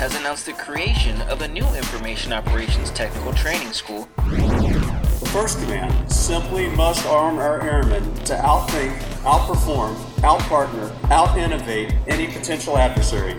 has 0.00 0.14
announced 0.14 0.46
the 0.46 0.52
creation 0.54 1.20
of 1.28 1.42
a 1.42 1.48
new 1.48 1.66
Information 1.74 2.32
Operations 2.32 2.90
Technical 2.92 3.34
Training 3.34 3.70
School. 3.74 4.08
The 4.16 5.28
first 5.30 5.60
command 5.60 6.10
simply 6.10 6.70
must 6.70 7.04
arm 7.04 7.36
our 7.36 7.60
airmen 7.60 8.14
to 8.24 8.32
outthink, 8.36 8.96
outperform, 9.24 9.94
outpartner, 10.22 10.90
out-innovate 11.10 11.92
any 12.08 12.28
potential 12.28 12.78
adversary. 12.78 13.32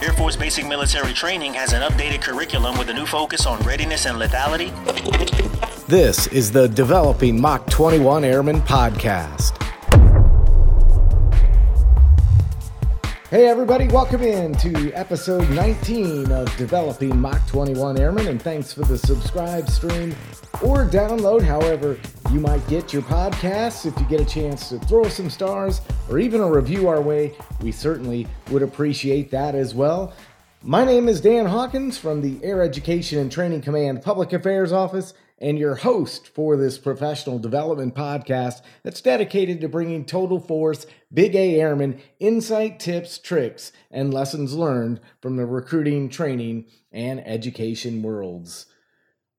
Air 0.00 0.12
Force 0.12 0.36
Basic 0.36 0.68
Military 0.68 1.12
Training 1.12 1.54
has 1.54 1.72
an 1.72 1.82
updated 1.82 2.22
curriculum 2.22 2.78
with 2.78 2.88
a 2.88 2.94
new 2.94 3.04
focus 3.04 3.44
on 3.44 3.58
readiness 3.62 4.06
and 4.06 4.18
lethality. 4.18 4.70
This 5.88 6.28
is 6.28 6.52
the 6.52 6.68
Developing 6.68 7.40
Mach 7.40 7.68
21 7.68 8.22
Airmen 8.22 8.60
podcast. 8.60 9.59
Hey, 13.30 13.46
everybody, 13.46 13.86
welcome 13.86 14.22
in 14.22 14.54
to 14.54 14.90
episode 14.90 15.48
19 15.50 16.32
of 16.32 16.56
Developing 16.56 17.16
Mach 17.16 17.46
21 17.46 17.96
Airmen, 17.96 18.26
and 18.26 18.42
thanks 18.42 18.72
for 18.72 18.80
the 18.80 18.98
subscribe, 18.98 19.70
stream, 19.70 20.16
or 20.64 20.84
download, 20.84 21.40
however, 21.40 21.96
you 22.32 22.40
might 22.40 22.66
get 22.66 22.92
your 22.92 23.02
podcasts. 23.02 23.86
If 23.86 23.96
you 24.00 24.06
get 24.06 24.20
a 24.20 24.24
chance 24.24 24.68
to 24.70 24.80
throw 24.80 25.04
some 25.04 25.30
stars 25.30 25.80
or 26.08 26.18
even 26.18 26.40
a 26.40 26.50
review 26.50 26.88
our 26.88 27.00
way, 27.00 27.32
we 27.62 27.70
certainly 27.70 28.26
would 28.50 28.62
appreciate 28.62 29.30
that 29.30 29.54
as 29.54 29.76
well. 29.76 30.12
My 30.64 30.84
name 30.84 31.08
is 31.08 31.20
Dan 31.20 31.46
Hawkins 31.46 31.96
from 31.96 32.22
the 32.22 32.44
Air 32.44 32.62
Education 32.62 33.20
and 33.20 33.30
Training 33.30 33.60
Command 33.60 34.02
Public 34.02 34.32
Affairs 34.32 34.72
Office 34.72 35.14
and 35.40 35.58
your 35.58 35.76
host 35.76 36.28
for 36.28 36.56
this 36.56 36.78
professional 36.78 37.38
development 37.38 37.94
podcast 37.94 38.60
that's 38.82 39.00
dedicated 39.00 39.60
to 39.60 39.68
bringing 39.68 40.04
total 40.04 40.38
force 40.38 40.86
Big 41.12 41.34
A 41.34 41.60
Airmen 41.60 42.00
insight, 42.18 42.78
tips, 42.78 43.18
tricks, 43.18 43.72
and 43.90 44.12
lessons 44.12 44.54
learned 44.54 45.00
from 45.20 45.36
the 45.36 45.46
recruiting, 45.46 46.08
training, 46.08 46.66
and 46.92 47.26
education 47.26 48.02
worlds. 48.02 48.66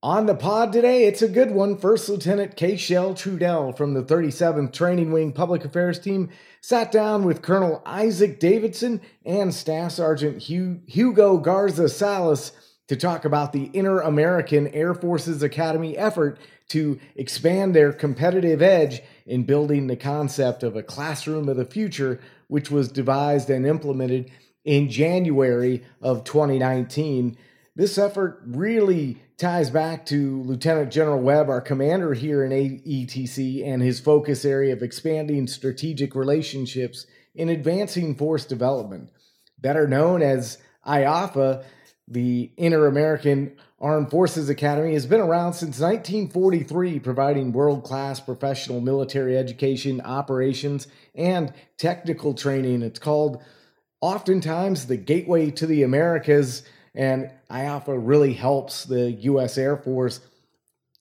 On 0.03 0.25
the 0.25 0.33
pod 0.33 0.73
today, 0.73 1.03
it's 1.03 1.21
a 1.21 1.27
good 1.27 1.51
one. 1.51 1.77
First 1.77 2.09
Lieutenant 2.09 2.57
Kayshel 2.57 3.13
Trudell 3.13 3.77
from 3.77 3.93
the 3.93 4.01
37th 4.01 4.73
Training 4.73 5.11
Wing 5.11 5.31
Public 5.31 5.63
Affairs 5.63 5.99
Team 5.99 6.29
sat 6.59 6.91
down 6.91 7.23
with 7.23 7.43
Colonel 7.43 7.83
Isaac 7.85 8.39
Davidson 8.39 8.99
and 9.23 9.53
Staff 9.53 9.91
Sergeant 9.91 10.41
Hugo 10.41 11.37
Garza 11.37 11.87
Salas 11.87 12.51
to 12.91 12.97
talk 12.97 13.23
about 13.23 13.53
the 13.53 13.71
Inter 13.73 14.01
American 14.01 14.67
Air 14.67 14.93
Forces 14.93 15.41
Academy 15.41 15.97
effort 15.97 16.37
to 16.67 16.99
expand 17.15 17.73
their 17.73 17.93
competitive 17.93 18.61
edge 18.61 19.01
in 19.25 19.43
building 19.43 19.87
the 19.87 19.95
concept 19.95 20.61
of 20.61 20.75
a 20.75 20.83
classroom 20.83 21.47
of 21.47 21.55
the 21.55 21.63
future, 21.63 22.19
which 22.49 22.69
was 22.69 22.91
devised 22.91 23.49
and 23.49 23.65
implemented 23.65 24.29
in 24.65 24.89
January 24.89 25.85
of 26.01 26.25
2019. 26.25 27.37
This 27.77 27.97
effort 27.97 28.41
really 28.45 29.21
ties 29.37 29.69
back 29.69 30.05
to 30.07 30.41
Lieutenant 30.41 30.91
General 30.91 31.21
Webb, 31.21 31.47
our 31.47 31.61
commander 31.61 32.13
here 32.13 32.43
in 32.43 32.51
AETC, 32.51 33.65
and 33.65 33.81
his 33.81 34.01
focus 34.01 34.43
area 34.43 34.73
of 34.73 34.83
expanding 34.83 35.47
strategic 35.47 36.13
relationships 36.13 37.05
in 37.35 37.47
advancing 37.47 38.15
force 38.15 38.43
development. 38.43 39.11
Better 39.57 39.87
known 39.87 40.21
as 40.21 40.57
IAAFA, 40.85 41.63
the 42.11 42.51
Inter 42.57 42.87
American 42.87 43.55
Armed 43.79 44.11
Forces 44.11 44.49
Academy 44.49 44.93
has 44.93 45.05
been 45.05 45.21
around 45.21 45.53
since 45.53 45.79
1943, 45.79 46.99
providing 46.99 47.53
world 47.53 47.83
class 47.83 48.19
professional 48.19 48.81
military 48.81 49.37
education, 49.37 50.01
operations, 50.01 50.87
and 51.15 51.53
technical 51.77 52.33
training. 52.33 52.81
It's 52.81 52.99
called 52.99 53.41
oftentimes 54.01 54.87
the 54.87 54.97
gateway 54.97 55.51
to 55.51 55.65
the 55.65 55.83
Americas, 55.83 56.63
and 56.93 57.31
IAAFA 57.49 57.97
really 57.97 58.33
helps 58.33 58.83
the 58.83 59.11
U.S. 59.11 59.57
Air 59.57 59.77
Force 59.77 60.19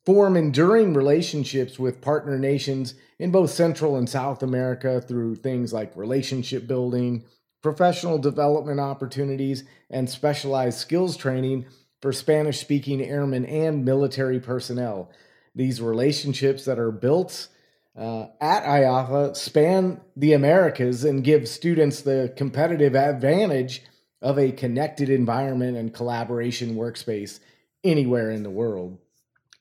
form 0.07 0.37
enduring 0.37 0.95
relationships 0.95 1.79
with 1.79 2.01
partner 2.01 2.39
nations 2.39 2.95
in 3.19 3.33
both 3.33 3.51
Central 3.51 3.97
and 3.97 4.09
South 4.09 4.43
America 4.43 5.01
through 5.01 5.35
things 5.35 5.73
like 5.73 5.97
relationship 5.97 6.67
building, 6.67 7.25
professional 7.63 8.19
development 8.19 8.81
opportunities, 8.81 9.65
and 9.91 10.09
specialized 10.09 10.79
skills 10.79 11.17
training 11.17 11.67
for 12.01 12.13
Spanish 12.13 12.59
speaking 12.59 13.03
airmen 13.03 13.45
and 13.45 13.85
military 13.85 14.41
personnel. 14.41 15.11
These 15.55 15.83
relationships 15.83 16.65
that 16.65 16.79
are 16.79 16.93
built 16.93 17.49
uh, 17.97 18.27
at 18.41 18.65
IAAFA 18.65 19.37
span 19.37 20.01
the 20.17 20.33
Americas 20.33 21.05
and 21.05 21.25
give 21.25 21.49
students 21.49 22.01
the 22.01 22.33
competitive 22.37 22.95
advantage 22.95 23.83
of 24.23 24.39
a 24.39 24.53
connected 24.53 25.11
environment 25.11 25.77
and 25.77 25.93
collaboration 25.93 26.77
workspace 26.77 27.41
anywhere 27.83 28.31
in 28.31 28.43
the 28.43 28.51
world. 28.51 28.99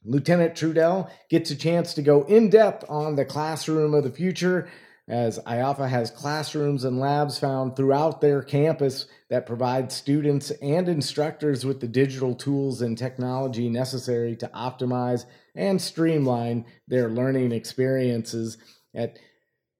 Lieutenant 0.06 0.54
Trudell 0.54 1.10
gets 1.30 1.52
a 1.52 1.56
chance 1.56 1.94
to 1.94 2.02
go 2.02 2.24
in 2.24 2.50
depth 2.50 2.86
on 2.88 3.16
the 3.16 3.26
classroom 3.26 3.94
of 3.94 4.04
the 4.04 4.12
future 4.12 4.70
as 5.09 5.40
IAAFA 5.40 5.90
has 5.90 6.12
classrooms 6.12 6.84
and 6.84 7.00
labs 7.00 7.40
found 7.40 7.75
throughout 7.75 8.22
their 8.22 8.44
campus 8.44 9.08
that 9.30 9.47
provide 9.47 9.92
students 9.92 10.52
and 10.62 10.88
instructors 10.88 11.66
with 11.66 11.81
the 11.81 11.88
digital 11.88 12.36
tools 12.36 12.84
and 12.84 12.96
technology 12.96 13.69
necessary 13.69 14.36
to 14.36 14.48
optimize 14.50 15.25
and 15.56 15.81
streamline 15.81 16.64
their 16.88 17.09
learning 17.09 17.52
experiences. 17.52 18.59
At 18.94 19.18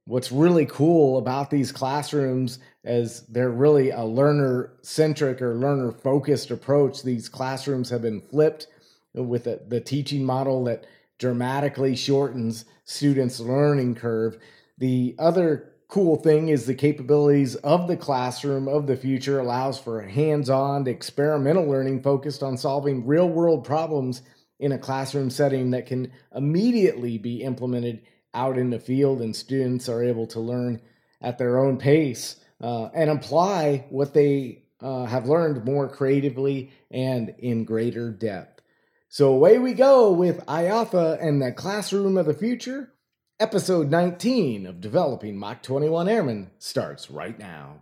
what's 0.06 0.32
really 0.32 0.66
cool 0.66 1.20
about 1.20 1.52
these 1.52 1.72
classrooms 1.72 2.58
is 2.84 3.22
they're 3.28 3.52
really 3.52 3.92
a 3.92 4.04
learner 4.04 4.74
centric 4.82 5.44
or 5.44 5.54
learner 5.54 5.92
focused 5.92 6.50
approach. 6.50 7.04
These 7.04 7.30
classrooms 7.30 7.92
have 7.92 8.02
been 8.02 8.22
flipped 8.22 8.66
with 9.14 9.44
the, 9.44 9.62
the 9.68 9.80
teaching 9.80 10.26
model 10.26 10.64
that 10.64 10.88
dramatically 11.20 11.96
shortens 11.96 12.66
students' 12.86 13.40
learning 13.40 13.94
curve 13.94 14.40
the 14.80 15.16
other 15.20 15.72
cool 15.88 16.16
thing 16.16 16.50
is 16.50 16.66
the 16.66 16.76
capabilities 16.76 17.56
of 17.56 17.88
the 17.88 17.98
classroom 17.98 18.68
of 18.68 18.88
the 18.88 18.96
future 18.96 19.40
allows 19.40 19.80
for 19.80 20.02
hands-on 20.02 20.88
experimental 20.88 21.66
learning 21.66 22.02
focused 22.02 22.44
on 22.44 22.58
solving 22.58 23.06
real-world 23.06 23.64
problems 23.64 24.22
in 24.60 24.72
a 24.72 24.78
classroom 24.78 25.30
setting 25.30 25.72
that 25.72 25.86
can 25.86 26.12
immediately 26.36 27.18
be 27.18 27.44
implemented 27.44 28.02
out 28.34 28.58
in 28.58 28.70
the 28.70 28.80
field 28.80 29.22
and 29.22 29.36
students 29.36 29.90
are 29.90 30.04
able 30.04 30.28
to 30.28 30.40
learn 30.40 30.82
at 31.22 31.38
their 31.38 31.60
own 31.60 31.78
pace 31.78 32.36
uh, 32.62 32.86
and 32.94 33.10
apply 33.10 33.86
what 33.90 34.14
they 34.14 34.64
uh, 34.82 35.06
have 35.06 35.28
learned 35.28 35.66
more 35.66 35.90
creatively 35.90 36.72
and 36.92 37.34
in 37.40 37.66
greater 37.66 38.12
depth. 38.12 38.62
So 39.10 39.34
away 39.34 39.58
we 39.58 39.74
go 39.74 40.12
with 40.12 40.46
IAAFA 40.46 41.22
and 41.22 41.42
the 41.42 41.52
classroom 41.52 42.18
of 42.18 42.26
the 42.26 42.34
future. 42.34 42.94
Episode 43.42 43.90
19 43.90 44.68
of 44.68 44.82
Developing 44.82 45.38
Mach 45.38 45.64
21 45.64 46.10
Airmen 46.10 46.52
starts 46.60 47.10
right 47.10 47.40
now. 47.40 47.82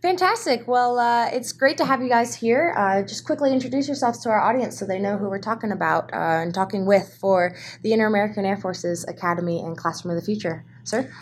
Fantastic. 0.00 0.68
Well, 0.68 1.00
uh, 1.00 1.26
it's 1.26 1.50
great 1.50 1.76
to 1.78 1.84
have 1.84 2.00
you 2.00 2.08
guys 2.08 2.36
here. 2.36 2.72
Uh, 2.78 3.02
just 3.02 3.24
quickly 3.24 3.52
introduce 3.52 3.88
yourselves 3.88 4.20
to 4.20 4.28
our 4.28 4.40
audience 4.40 4.78
so 4.78 4.86
they 4.86 5.00
know 5.00 5.16
who 5.16 5.28
we're 5.28 5.40
talking 5.40 5.72
about 5.72 6.12
uh, 6.12 6.42
and 6.42 6.54
talking 6.54 6.86
with 6.86 7.16
for 7.20 7.56
the 7.82 7.92
Inter 7.92 8.06
American 8.06 8.44
Air 8.44 8.56
Forces 8.56 9.04
Academy 9.08 9.58
and 9.58 9.76
Classroom 9.76 10.16
of 10.16 10.22
the 10.22 10.24
Future. 10.24 10.64
Sir? 10.84 11.12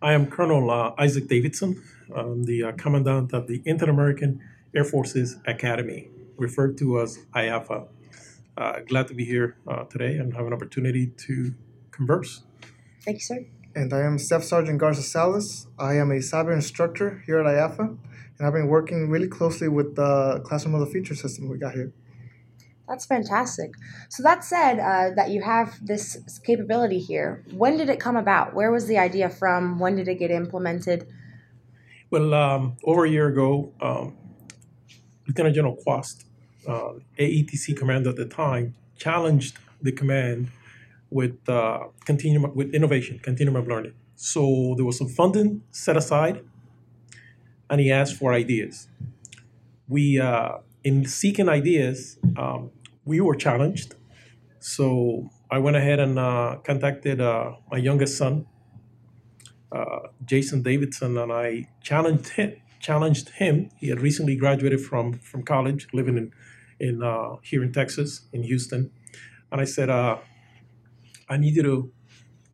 I 0.00 0.12
am 0.12 0.30
Colonel 0.30 0.70
uh, 0.70 0.94
Isaac 0.96 1.26
Davidson, 1.26 1.82
I'm 2.14 2.44
the 2.44 2.62
uh, 2.62 2.72
Commandant 2.78 3.32
of 3.32 3.48
the 3.48 3.62
Inter 3.64 3.90
American 3.90 4.40
Air 4.76 4.84
Forces 4.84 5.38
Academy, 5.44 6.08
referred 6.36 6.78
to 6.78 7.00
as 7.00 7.18
IAAFA. 7.34 7.88
Uh, 8.56 8.78
glad 8.86 9.08
to 9.08 9.14
be 9.14 9.24
here 9.24 9.56
today 9.90 10.18
and 10.18 10.32
have 10.34 10.46
an 10.46 10.52
opportunity 10.52 11.08
to 11.08 11.52
converse. 11.94 12.42
Thank 13.04 13.16
you, 13.16 13.20
sir. 13.20 13.44
And 13.74 13.92
I 13.92 14.00
am 14.00 14.18
Staff 14.18 14.44
Sergeant 14.44 14.78
Garza 14.78 15.02
Salas. 15.02 15.66
I 15.78 15.94
am 15.94 16.10
a 16.10 16.16
cyber 16.16 16.52
instructor 16.52 17.22
here 17.26 17.40
at 17.40 17.46
IAAFA, 17.46 17.98
and 18.38 18.46
I've 18.46 18.52
been 18.52 18.68
working 18.68 19.10
really 19.10 19.28
closely 19.28 19.68
with 19.68 19.96
the 19.96 20.40
Classroom 20.44 20.74
of 20.74 20.80
the 20.80 20.86
Future 20.86 21.14
system 21.14 21.48
we 21.48 21.58
got 21.58 21.74
here. 21.74 21.92
That's 22.88 23.06
fantastic. 23.06 23.72
So 24.10 24.22
that 24.22 24.44
said, 24.44 24.78
uh, 24.78 25.14
that 25.16 25.30
you 25.30 25.42
have 25.42 25.74
this 25.82 26.18
capability 26.44 26.98
here. 26.98 27.42
When 27.52 27.76
did 27.76 27.88
it 27.88 27.98
come 27.98 28.16
about? 28.16 28.54
Where 28.54 28.70
was 28.70 28.86
the 28.86 28.98
idea 28.98 29.30
from? 29.30 29.78
When 29.78 29.96
did 29.96 30.06
it 30.06 30.18
get 30.18 30.30
implemented? 30.30 31.06
Well, 32.10 32.34
um, 32.34 32.76
over 32.84 33.06
a 33.06 33.10
year 33.10 33.28
ago, 33.28 33.72
um, 33.80 34.16
Lieutenant 35.26 35.54
General 35.54 35.76
Kwast, 35.84 36.24
uh, 36.68 36.92
AETC 37.18 37.76
commander 37.76 38.10
at 38.10 38.16
the 38.16 38.26
time, 38.26 38.74
challenged 38.96 39.56
the 39.80 39.90
command 39.90 40.48
with 41.14 41.48
uh, 41.48 41.78
continuum 42.04 42.52
with 42.56 42.74
innovation, 42.74 43.20
continuum 43.20 43.54
of 43.54 43.68
learning. 43.68 43.94
So 44.16 44.74
there 44.76 44.84
was 44.84 44.98
some 44.98 45.08
funding 45.08 45.62
set 45.70 45.96
aside, 45.96 46.40
and 47.70 47.80
he 47.80 47.88
asked 47.92 48.16
for 48.16 48.34
ideas. 48.34 48.88
We, 49.86 50.18
uh, 50.18 50.58
in 50.82 51.06
seeking 51.06 51.48
ideas, 51.48 52.18
um, 52.36 52.70
we 53.04 53.20
were 53.20 53.36
challenged. 53.36 53.94
So 54.58 55.30
I 55.52 55.58
went 55.58 55.76
ahead 55.76 56.00
and 56.00 56.18
uh, 56.18 56.56
contacted 56.64 57.20
uh, 57.20 57.52
my 57.70 57.78
youngest 57.78 58.18
son, 58.18 58.46
uh, 59.70 60.08
Jason 60.24 60.62
Davidson, 60.62 61.16
and 61.16 61.30
I 61.32 61.68
challenged 61.80 62.30
him, 62.30 62.56
challenged 62.80 63.28
him. 63.28 63.70
He 63.78 63.88
had 63.88 64.00
recently 64.00 64.34
graduated 64.34 64.80
from 64.80 65.12
from 65.30 65.44
college, 65.44 65.86
living 65.92 66.16
in 66.16 66.32
in 66.80 67.04
uh, 67.04 67.36
here 67.40 67.62
in 67.62 67.72
Texas, 67.72 68.22
in 68.32 68.42
Houston, 68.42 68.90
and 69.52 69.60
I 69.60 69.64
said, 69.64 69.90
I 71.28 71.36
need 71.36 71.56
you 71.56 71.62
to 71.62 71.92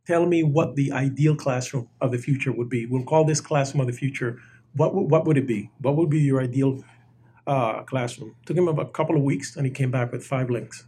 tell 0.05 0.25
me 0.25 0.43
what 0.43 0.75
the 0.75 0.91
ideal 0.91 1.35
classroom 1.35 1.89
of 1.99 2.11
the 2.11 2.17
future 2.17 2.51
would 2.51 2.69
be. 2.69 2.85
We'll 2.85 3.03
call 3.03 3.23
this 3.25 3.41
classroom 3.41 3.81
of 3.81 3.87
the 3.87 3.93
future. 3.93 4.39
What 4.75 4.93
what 4.95 5.25
would 5.25 5.37
it 5.37 5.47
be? 5.47 5.69
What 5.79 5.95
would 5.97 6.09
be 6.09 6.19
your 6.19 6.41
ideal 6.41 6.83
uh, 7.45 7.83
classroom? 7.83 8.35
Took 8.45 8.57
him 8.57 8.67
about 8.67 8.87
a 8.87 8.91
couple 8.91 9.15
of 9.15 9.23
weeks, 9.23 9.55
and 9.55 9.65
he 9.65 9.71
came 9.71 9.91
back 9.91 10.11
with 10.11 10.23
five 10.23 10.49
links. 10.49 10.85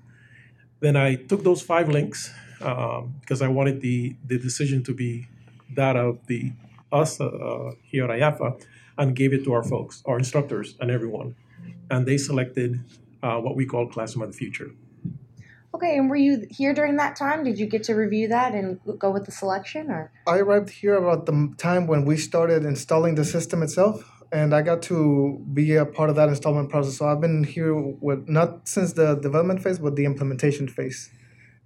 Then 0.79 0.95
I 0.95 1.15
took 1.15 1.43
those 1.43 1.61
five 1.61 1.89
links 1.89 2.31
um, 2.61 3.15
because 3.21 3.41
I 3.41 3.47
wanted 3.47 3.81
the 3.81 4.15
the 4.25 4.37
decision 4.37 4.83
to 4.83 4.93
be 4.93 5.27
that 5.75 5.95
of 5.95 6.25
the 6.27 6.53
us 6.91 7.19
uh, 7.19 7.25
uh, 7.25 7.71
here 7.83 8.05
at 8.05 8.11
IAAFA, 8.11 8.63
and 8.97 9.15
gave 9.15 9.33
it 9.33 9.43
to 9.45 9.53
our 9.53 9.63
folks, 9.63 10.03
our 10.05 10.17
instructors, 10.17 10.75
and 10.79 10.91
everyone, 10.91 11.35
and 11.89 12.05
they 12.05 12.17
selected 12.17 12.79
uh, 13.23 13.37
what 13.39 13.55
we 13.55 13.65
call 13.65 13.87
classroom 13.87 14.23
of 14.23 14.31
the 14.31 14.37
future. 14.37 14.71
Okay, 15.75 15.97
and 15.97 16.09
were 16.09 16.15
you 16.15 16.45
here 16.51 16.73
during 16.73 16.97
that 16.97 17.15
time? 17.15 17.43
Did 17.43 17.57
you 17.57 17.65
get 17.65 17.83
to 17.85 17.93
review 17.93 18.27
that 18.27 18.53
and 18.53 18.79
go 18.99 19.09
with 19.09 19.25
the 19.25 19.31
selection, 19.31 19.89
or? 19.89 20.11
I 20.27 20.37
arrived 20.37 20.69
here 20.69 20.93
about 20.93 21.25
the 21.25 21.53
time 21.57 21.87
when 21.87 22.05
we 22.05 22.15
started 22.15 22.63
installing 22.63 23.15
the 23.15 23.25
system 23.25 23.63
itself, 23.63 24.23
and 24.31 24.53
I 24.53 24.61
got 24.61 24.83
to 24.83 25.43
be 25.51 25.75
a 25.75 25.85
part 25.85 26.11
of 26.11 26.15
that 26.17 26.29
installment 26.29 26.69
process. 26.69 26.97
So 26.97 27.07
I've 27.07 27.21
been 27.21 27.43
here 27.43 27.73
with 27.75 28.29
not 28.29 28.67
since 28.67 28.93
the 28.93 29.15
development 29.15 29.63
phase, 29.63 29.79
but 29.79 29.95
the 29.95 30.05
implementation 30.05 30.67
phase. 30.67 31.09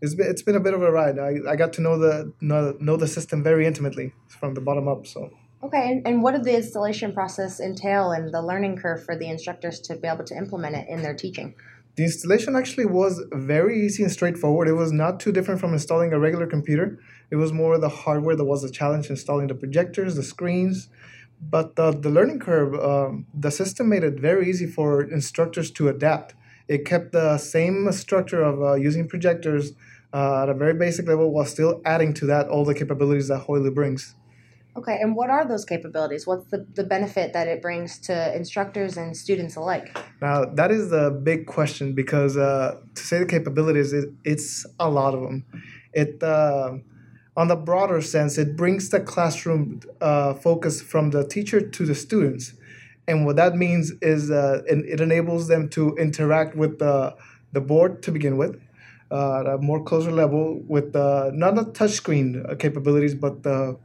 It's 0.01 0.15
been, 0.15 0.27
it's 0.27 0.41
been 0.41 0.55
a 0.55 0.59
bit 0.61 0.73
of 0.73 0.81
a 0.81 0.91
ride. 0.91 1.19
I, 1.19 1.39
I 1.49 1.55
got 1.57 1.73
to 1.73 1.81
know 1.81 1.97
the 1.97 2.31
know, 2.39 2.77
know 2.79 2.95
the 2.95 3.07
system 3.07 3.43
very 3.43 3.65
intimately 3.65 4.13
from 4.27 4.53
the 4.53 4.61
bottom 4.61 4.87
up. 4.87 5.05
So 5.05 5.31
Okay, 5.63 5.91
and, 5.91 6.07
and 6.07 6.21
what 6.21 6.33
did 6.33 6.43
the 6.43 6.55
installation 6.55 7.13
process 7.13 7.59
entail 7.59 8.11
and 8.11 8.31
the 8.31 8.41
learning 8.41 8.77
curve 8.77 9.03
for 9.03 9.17
the 9.17 9.27
instructors 9.27 9.79
to 9.81 9.95
be 9.95 10.07
able 10.07 10.23
to 10.25 10.37
implement 10.37 10.75
it 10.75 10.87
in 10.87 11.01
their 11.01 11.15
teaching? 11.15 11.55
The 11.97 12.03
installation 12.03 12.55
actually 12.55 12.85
was 12.85 13.23
very 13.31 13.83
easy 13.83 14.03
and 14.03 14.11
straightforward. 14.11 14.67
It 14.67 14.73
was 14.73 14.91
not 14.91 15.19
too 15.19 15.31
different 15.31 15.59
from 15.59 15.73
installing 15.73 16.13
a 16.13 16.19
regular 16.19 16.45
computer. 16.45 16.99
It 17.31 17.37
was 17.37 17.51
more 17.51 17.79
the 17.79 17.89
hardware 17.89 18.35
that 18.35 18.45
was 18.45 18.61
the 18.61 18.69
challenge, 18.69 19.09
installing 19.09 19.47
the 19.47 19.55
projectors, 19.55 20.15
the 20.15 20.21
screens. 20.21 20.89
But 21.41 21.75
the, 21.75 21.91
the 21.91 22.11
learning 22.11 22.39
curve, 22.39 22.75
um, 22.75 23.25
the 23.33 23.49
system 23.49 23.89
made 23.89 24.03
it 24.03 24.19
very 24.19 24.47
easy 24.47 24.67
for 24.67 25.01
instructors 25.01 25.71
to 25.71 25.87
adapt. 25.89 26.35
It 26.67 26.85
kept 26.85 27.13
the 27.13 27.39
same 27.39 27.91
structure 27.91 28.43
of 28.43 28.61
uh, 28.61 28.73
using 28.75 29.07
projectors 29.07 29.71
uh, 30.13 30.43
at 30.43 30.49
a 30.49 30.53
very 30.53 30.75
basic 30.75 31.07
level 31.07 31.31
while 31.31 31.45
still 31.45 31.81
adding 31.83 32.13
to 32.15 32.27
that 32.27 32.47
all 32.47 32.63
the 32.63 32.75
capabilities 32.75 33.29
that 33.29 33.47
Hoylu 33.47 33.73
brings. 33.73 34.13
Okay, 34.77 34.99
and 35.01 35.15
what 35.15 35.31
are 35.31 35.43
those 35.43 35.65
capabilities? 35.65 36.27
What's 36.27 36.45
the, 36.51 36.67
the 36.75 36.83
benefit 36.83 37.33
that 37.33 37.47
it 37.47 37.63
brings 37.63 37.97
to 38.01 38.35
instructors 38.35 38.95
and 38.95 39.17
students 39.17 39.55
alike? 39.55 39.97
Now 40.21 40.45
that 40.45 40.69
is 40.69 40.91
the 40.91 41.09
big 41.09 41.47
question 41.47 41.93
because 41.93 42.37
uh, 42.37 42.77
to 42.93 43.01
say 43.01 43.17
the 43.17 43.25
capabilities, 43.25 43.91
it, 43.91 44.11
it's 44.23 44.67
a 44.79 44.87
lot 44.87 45.15
of 45.15 45.21
them. 45.21 45.45
It 45.93 46.21
uh, 46.21 46.77
on 47.35 47.47
the 47.47 47.55
broader 47.55 48.01
sense, 48.01 48.37
it 48.37 48.55
brings 48.55 48.89
the 48.89 48.99
classroom 48.99 49.79
uh, 49.99 50.35
focus 50.35 50.79
from 50.79 51.09
the 51.09 51.27
teacher 51.27 51.59
to 51.59 51.85
the 51.85 51.95
students, 51.95 52.53
and 53.07 53.25
what 53.25 53.35
that 53.37 53.55
means 53.55 53.93
is 54.03 54.29
uh, 54.29 54.61
it, 54.67 54.85
it 54.85 55.01
enables 55.01 55.47
them 55.47 55.69
to 55.69 55.95
interact 55.95 56.55
with 56.55 56.77
the 56.77 57.15
the 57.51 57.61
board 57.61 58.03
to 58.03 58.11
begin 58.11 58.37
with. 58.37 58.61
Uh, 59.09 59.39
at 59.39 59.47
a 59.47 59.57
more 59.59 59.81
closer 59.81 60.11
level 60.11 60.61
with 60.67 60.93
uh, 60.93 61.31
not 61.33 61.55
the 61.55 61.63
touchscreen 61.63 62.59
capabilities, 62.59 63.15
but 63.15 63.41
the 63.41 63.77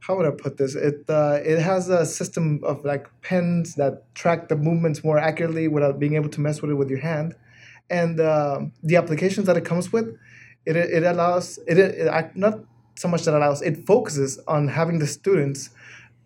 how 0.00 0.16
would 0.16 0.26
I 0.26 0.30
put 0.30 0.56
this? 0.56 0.74
It 0.74 1.04
uh, 1.08 1.40
it 1.42 1.58
has 1.58 1.88
a 1.88 2.06
system 2.06 2.60
of 2.62 2.84
like 2.84 3.06
pens 3.22 3.74
that 3.74 4.14
track 4.14 4.48
the 4.48 4.56
movements 4.56 5.02
more 5.04 5.18
accurately 5.18 5.68
without 5.68 5.98
being 5.98 6.14
able 6.14 6.28
to 6.30 6.40
mess 6.40 6.62
with 6.62 6.70
it 6.70 6.74
with 6.74 6.90
your 6.90 7.00
hand, 7.00 7.34
and 7.90 8.20
uh, 8.20 8.60
the 8.82 8.96
applications 8.96 9.46
that 9.46 9.56
it 9.56 9.64
comes 9.64 9.92
with, 9.92 10.16
it 10.66 10.76
it 10.76 11.02
allows 11.02 11.58
it, 11.66 11.78
it 11.78 12.36
not 12.36 12.60
so 12.94 13.08
much 13.08 13.24
that 13.24 13.34
allows 13.34 13.62
it 13.62 13.86
focuses 13.86 14.38
on 14.46 14.68
having 14.68 14.98
the 14.98 15.06
students 15.06 15.70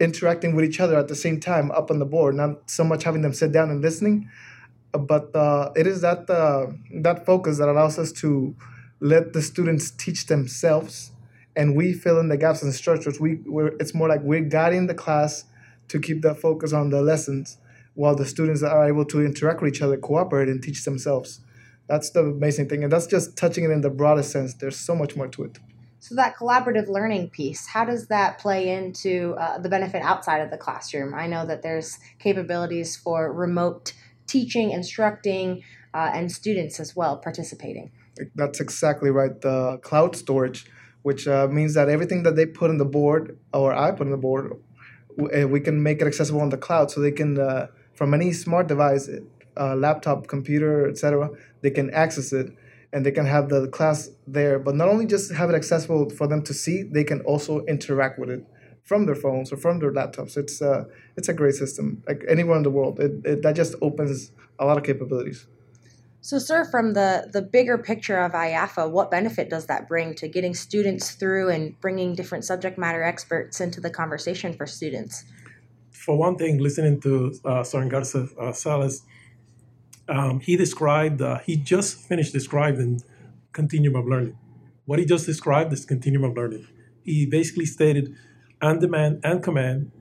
interacting 0.00 0.54
with 0.56 0.64
each 0.64 0.80
other 0.80 0.96
at 0.98 1.08
the 1.08 1.14
same 1.14 1.38
time 1.38 1.70
up 1.70 1.90
on 1.90 1.98
the 1.98 2.04
board, 2.04 2.34
not 2.34 2.70
so 2.70 2.82
much 2.82 3.04
having 3.04 3.22
them 3.22 3.32
sit 3.32 3.52
down 3.52 3.70
and 3.70 3.80
listening, 3.80 4.28
but 4.92 5.34
uh, 5.34 5.70
it 5.76 5.86
is 5.86 6.00
that 6.00 6.28
uh, 6.28 6.66
that 6.94 7.24
focus 7.24 7.58
that 7.58 7.68
allows 7.68 7.98
us 7.98 8.12
to 8.12 8.54
let 9.00 9.32
the 9.32 9.42
students 9.42 9.90
teach 9.90 10.26
themselves 10.26 11.12
and 11.56 11.76
we 11.76 11.92
fill 11.92 12.18
in 12.18 12.28
the 12.28 12.36
gaps 12.36 12.62
in 12.62 12.68
the 12.68 12.74
structures. 12.74 13.20
We 13.20 13.40
we're, 13.46 13.76
it's 13.80 13.94
more 13.94 14.08
like 14.08 14.22
we're 14.22 14.40
guiding 14.40 14.86
the 14.86 14.94
class 14.94 15.44
to 15.88 16.00
keep 16.00 16.22
the 16.22 16.34
focus 16.34 16.72
on 16.72 16.90
the 16.90 17.02
lessons, 17.02 17.58
while 17.94 18.14
the 18.14 18.26
students 18.26 18.62
are 18.62 18.88
able 18.88 19.04
to 19.06 19.24
interact 19.24 19.60
with 19.60 19.74
each 19.74 19.82
other, 19.82 19.96
cooperate, 19.96 20.48
and 20.48 20.62
teach 20.62 20.84
themselves. 20.84 21.40
That's 21.88 22.10
the 22.10 22.20
amazing 22.20 22.68
thing, 22.68 22.84
and 22.84 22.92
that's 22.92 23.06
just 23.06 23.36
touching 23.36 23.64
it 23.64 23.70
in 23.70 23.80
the 23.80 23.90
broadest 23.90 24.30
sense. 24.30 24.54
There's 24.54 24.78
so 24.78 24.94
much 24.94 25.16
more 25.16 25.28
to 25.28 25.44
it. 25.44 25.58
So 25.98 26.16
that 26.16 26.36
collaborative 26.36 26.88
learning 26.88 27.30
piece, 27.30 27.68
how 27.68 27.84
does 27.84 28.08
that 28.08 28.38
play 28.38 28.70
into 28.70 29.36
uh, 29.38 29.58
the 29.58 29.68
benefit 29.68 30.02
outside 30.02 30.38
of 30.38 30.50
the 30.50 30.56
classroom? 30.56 31.14
I 31.14 31.28
know 31.28 31.46
that 31.46 31.62
there's 31.62 31.98
capabilities 32.18 32.96
for 32.96 33.32
remote 33.32 33.92
teaching, 34.26 34.72
instructing, 34.72 35.62
uh, 35.94 36.10
and 36.12 36.32
students 36.32 36.80
as 36.80 36.96
well 36.96 37.18
participating. 37.18 37.92
That's 38.34 38.60
exactly 38.60 39.10
right. 39.10 39.40
The 39.40 39.78
cloud 39.82 40.16
storage, 40.16 40.66
which 41.02 41.26
uh, 41.26 41.48
means 41.48 41.74
that 41.74 41.88
everything 41.88 42.22
that 42.22 42.36
they 42.36 42.46
put 42.46 42.70
on 42.70 42.78
the 42.78 42.84
board 42.84 43.38
or 43.52 43.72
I 43.74 43.90
put 43.90 44.06
on 44.06 44.10
the 44.10 44.16
board, 44.16 44.52
uh, 45.20 45.48
we 45.48 45.60
can 45.60 45.82
make 45.82 46.00
it 46.00 46.06
accessible 46.06 46.40
on 46.40 46.50
the 46.50 46.56
cloud, 46.56 46.90
so 46.90 47.00
they 47.00 47.12
can 47.12 47.38
uh, 47.38 47.66
from 47.94 48.14
any 48.14 48.32
smart 48.32 48.66
device, 48.68 49.08
uh, 49.56 49.76
laptop, 49.76 50.26
computer, 50.26 50.88
etc. 50.88 51.30
They 51.60 51.70
can 51.70 51.90
access 51.90 52.32
it 52.32 52.56
and 52.92 53.06
they 53.06 53.10
can 53.10 53.26
have 53.26 53.48
the 53.48 53.68
class 53.68 54.10
there. 54.26 54.58
But 54.58 54.74
not 54.74 54.88
only 54.88 55.06
just 55.06 55.32
have 55.32 55.50
it 55.50 55.54
accessible 55.54 56.10
for 56.10 56.26
them 56.26 56.42
to 56.42 56.54
see, 56.54 56.82
they 56.82 57.04
can 57.04 57.20
also 57.22 57.64
interact 57.66 58.18
with 58.18 58.30
it 58.30 58.44
from 58.84 59.06
their 59.06 59.14
phones 59.14 59.52
or 59.52 59.56
from 59.56 59.78
their 59.78 59.92
laptops. 59.92 60.36
It's 60.36 60.60
uh, 60.60 60.84
it's 61.16 61.28
a 61.28 61.34
great 61.34 61.54
system. 61.54 62.02
Like 62.06 62.24
anywhere 62.28 62.56
in 62.56 62.62
the 62.62 62.70
world, 62.70 63.00
it, 63.00 63.12
it 63.24 63.42
that 63.42 63.56
just 63.56 63.74
opens 63.80 64.32
a 64.58 64.64
lot 64.66 64.76
of 64.76 64.84
capabilities. 64.84 65.46
So, 66.22 66.38
sir, 66.38 66.64
from 66.64 66.94
the, 66.94 67.28
the 67.32 67.42
bigger 67.42 67.76
picture 67.76 68.18
of 68.18 68.32
IAAFA, 68.32 68.90
what 68.90 69.10
benefit 69.10 69.50
does 69.50 69.66
that 69.66 69.88
bring 69.88 70.14
to 70.14 70.28
getting 70.28 70.54
students 70.54 71.10
through 71.10 71.50
and 71.50 71.78
bringing 71.80 72.14
different 72.14 72.44
subject 72.44 72.78
matter 72.78 73.02
experts 73.02 73.60
into 73.60 73.80
the 73.80 73.90
conversation 73.90 74.54
for 74.54 74.66
students? 74.66 75.24
for 76.02 76.16
one 76.16 76.36
thing, 76.36 76.58
listening 76.58 77.00
to 77.00 77.32
uh, 77.44 77.62
Sergeant 77.62 77.92
Garza 77.92 78.28
uh, 78.40 78.52
Salas, 78.52 79.02
um, 80.08 80.40
he 80.40 80.56
described, 80.56 81.22
uh, 81.22 81.38
he 81.38 81.56
just 81.56 81.96
finished 81.96 82.32
describing 82.32 83.02
continuum 83.52 83.94
of 83.94 84.06
learning. 84.06 84.36
What 84.84 84.98
he 84.98 85.04
just 85.04 85.26
described 85.26 85.72
is 85.72 85.84
continuum 85.84 86.28
of 86.28 86.36
learning. 86.36 86.66
He 87.04 87.24
basically 87.24 87.66
stated 87.66 88.16
on 88.60 88.80
demand 88.80 89.20
and 89.22 89.42
command 89.42 89.92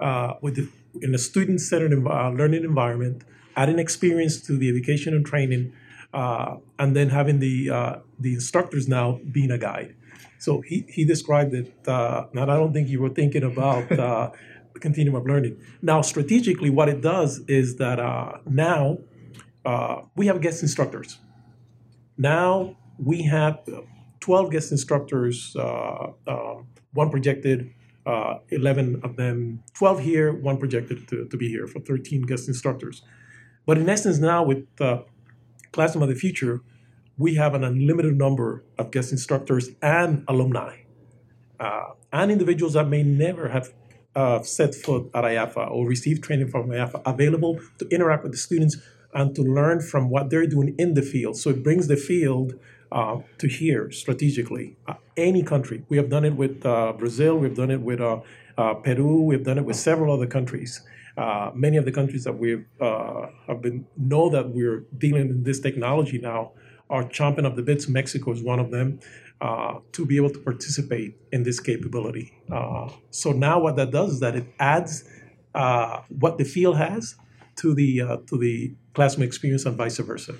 uh, 0.00 0.34
with 0.40 0.56
the, 0.56 0.68
in 1.02 1.14
a 1.14 1.18
student-centered 1.18 1.92
env- 1.92 2.10
uh, 2.10 2.30
learning 2.30 2.64
environment, 2.64 3.24
adding 3.56 3.78
experience 3.78 4.40
to 4.42 4.56
the 4.56 4.68
education 4.68 5.14
and 5.14 5.24
training, 5.24 5.72
uh, 6.12 6.56
and 6.78 6.96
then 6.96 7.10
having 7.10 7.38
the 7.38 7.70
uh, 7.70 7.96
the 8.18 8.34
instructors 8.34 8.88
now 8.88 9.20
being 9.30 9.50
a 9.50 9.58
guide. 9.58 9.94
So 10.42 10.60
he, 10.60 10.84
he 10.88 11.04
described 11.04 11.54
it. 11.54 11.72
Uh, 11.86 12.26
and 12.32 12.50
I 12.50 12.56
don't 12.56 12.72
think 12.72 12.88
you 12.88 13.00
were 13.00 13.10
thinking 13.10 13.44
about 13.44 13.92
uh, 13.92 14.30
the 14.74 14.80
continuum 14.80 15.14
of 15.14 15.24
learning. 15.24 15.56
Now, 15.82 16.02
strategically, 16.02 16.68
what 16.68 16.88
it 16.88 17.00
does 17.00 17.42
is 17.46 17.76
that 17.76 18.00
uh, 18.00 18.38
now 18.44 18.98
uh, 19.64 20.02
we 20.16 20.26
have 20.26 20.40
guest 20.40 20.62
instructors. 20.62 21.18
Now 22.18 22.76
we 22.98 23.22
have 23.22 23.60
12 24.18 24.50
guest 24.50 24.72
instructors, 24.72 25.54
uh, 25.56 26.08
um, 26.26 26.66
one 26.92 27.10
projected, 27.10 27.72
uh, 28.04 28.38
11 28.48 29.00
of 29.04 29.14
them, 29.14 29.62
12 29.74 30.00
here, 30.00 30.32
one 30.32 30.58
projected 30.58 31.06
to, 31.08 31.26
to 31.28 31.36
be 31.36 31.48
here 31.48 31.68
for 31.68 31.78
13 31.78 32.22
guest 32.22 32.48
instructors. 32.48 33.02
But 33.66 33.78
in 33.78 33.88
essence, 33.88 34.18
now 34.18 34.42
with 34.44 34.66
uh, 34.80 35.02
Classroom 35.72 36.02
of 36.02 36.08
the 36.08 36.14
Future, 36.14 36.62
we 37.16 37.36
have 37.36 37.54
an 37.54 37.64
unlimited 37.64 38.16
number 38.16 38.64
of 38.78 38.90
guest 38.90 39.12
instructors 39.12 39.70
and 39.80 40.24
alumni, 40.28 40.78
uh, 41.60 41.90
and 42.12 42.32
individuals 42.32 42.74
that 42.74 42.88
may 42.88 43.02
never 43.02 43.48
have 43.48 43.72
uh, 44.14 44.42
set 44.42 44.74
foot 44.74 45.10
at 45.14 45.24
IAAFA 45.24 45.70
or 45.70 45.86
received 45.86 46.22
training 46.24 46.48
from 46.48 46.68
IAAFA 46.68 47.02
available 47.06 47.60
to 47.78 47.88
interact 47.88 48.24
with 48.24 48.32
the 48.32 48.38
students 48.38 48.76
and 49.14 49.34
to 49.34 49.42
learn 49.42 49.80
from 49.80 50.10
what 50.10 50.30
they're 50.30 50.46
doing 50.46 50.74
in 50.78 50.94
the 50.94 51.02
field. 51.02 51.36
So 51.36 51.50
it 51.50 51.62
brings 51.62 51.86
the 51.88 51.96
field 51.96 52.54
uh, 52.90 53.20
to 53.38 53.48
here 53.48 53.90
strategically. 53.90 54.76
Uh, 54.86 54.94
any 55.16 55.42
country. 55.42 55.84
We 55.88 55.96
have 55.96 56.08
done 56.10 56.24
it 56.24 56.36
with 56.36 56.64
uh, 56.64 56.92
Brazil, 56.92 57.36
we've 57.38 57.56
done 57.56 57.70
it 57.70 57.80
with 57.80 58.00
uh, 58.00 58.20
Peru, 58.56 59.22
we've 59.22 59.44
done 59.44 59.58
it 59.58 59.64
with 59.64 59.76
several 59.76 60.12
other 60.12 60.26
countries. 60.26 60.82
Uh, 61.16 61.50
many 61.54 61.76
of 61.76 61.84
the 61.84 61.92
countries 61.92 62.24
that 62.24 62.38
we 62.38 62.64
uh, 62.80 63.26
have 63.46 63.60
been 63.60 63.86
know 63.96 64.30
that 64.30 64.50
we're 64.50 64.84
dealing 64.96 65.28
in 65.28 65.42
this 65.42 65.60
technology 65.60 66.18
now 66.18 66.52
are 66.88 67.04
chomping 67.04 67.44
up 67.44 67.56
the 67.56 67.62
bits. 67.62 67.88
Mexico 67.88 68.32
is 68.32 68.42
one 68.42 68.58
of 68.58 68.70
them 68.70 68.98
uh, 69.40 69.78
to 69.92 70.06
be 70.06 70.16
able 70.16 70.30
to 70.30 70.38
participate 70.38 71.16
in 71.32 71.42
this 71.42 71.60
capability. 71.60 72.32
Uh, 72.50 72.88
so 73.10 73.32
now 73.32 73.58
what 73.60 73.76
that 73.76 73.90
does 73.90 74.14
is 74.14 74.20
that 74.20 74.36
it 74.36 74.46
adds 74.58 75.04
uh, 75.54 76.00
what 76.08 76.38
the 76.38 76.44
field 76.44 76.76
has 76.76 77.16
to 77.56 77.74
the 77.74 77.98
to 78.26 78.38
the 78.38 78.74
classroom 78.94 79.26
experience 79.26 79.66
and 79.66 79.76
vice 79.76 79.98
versa. 79.98 80.34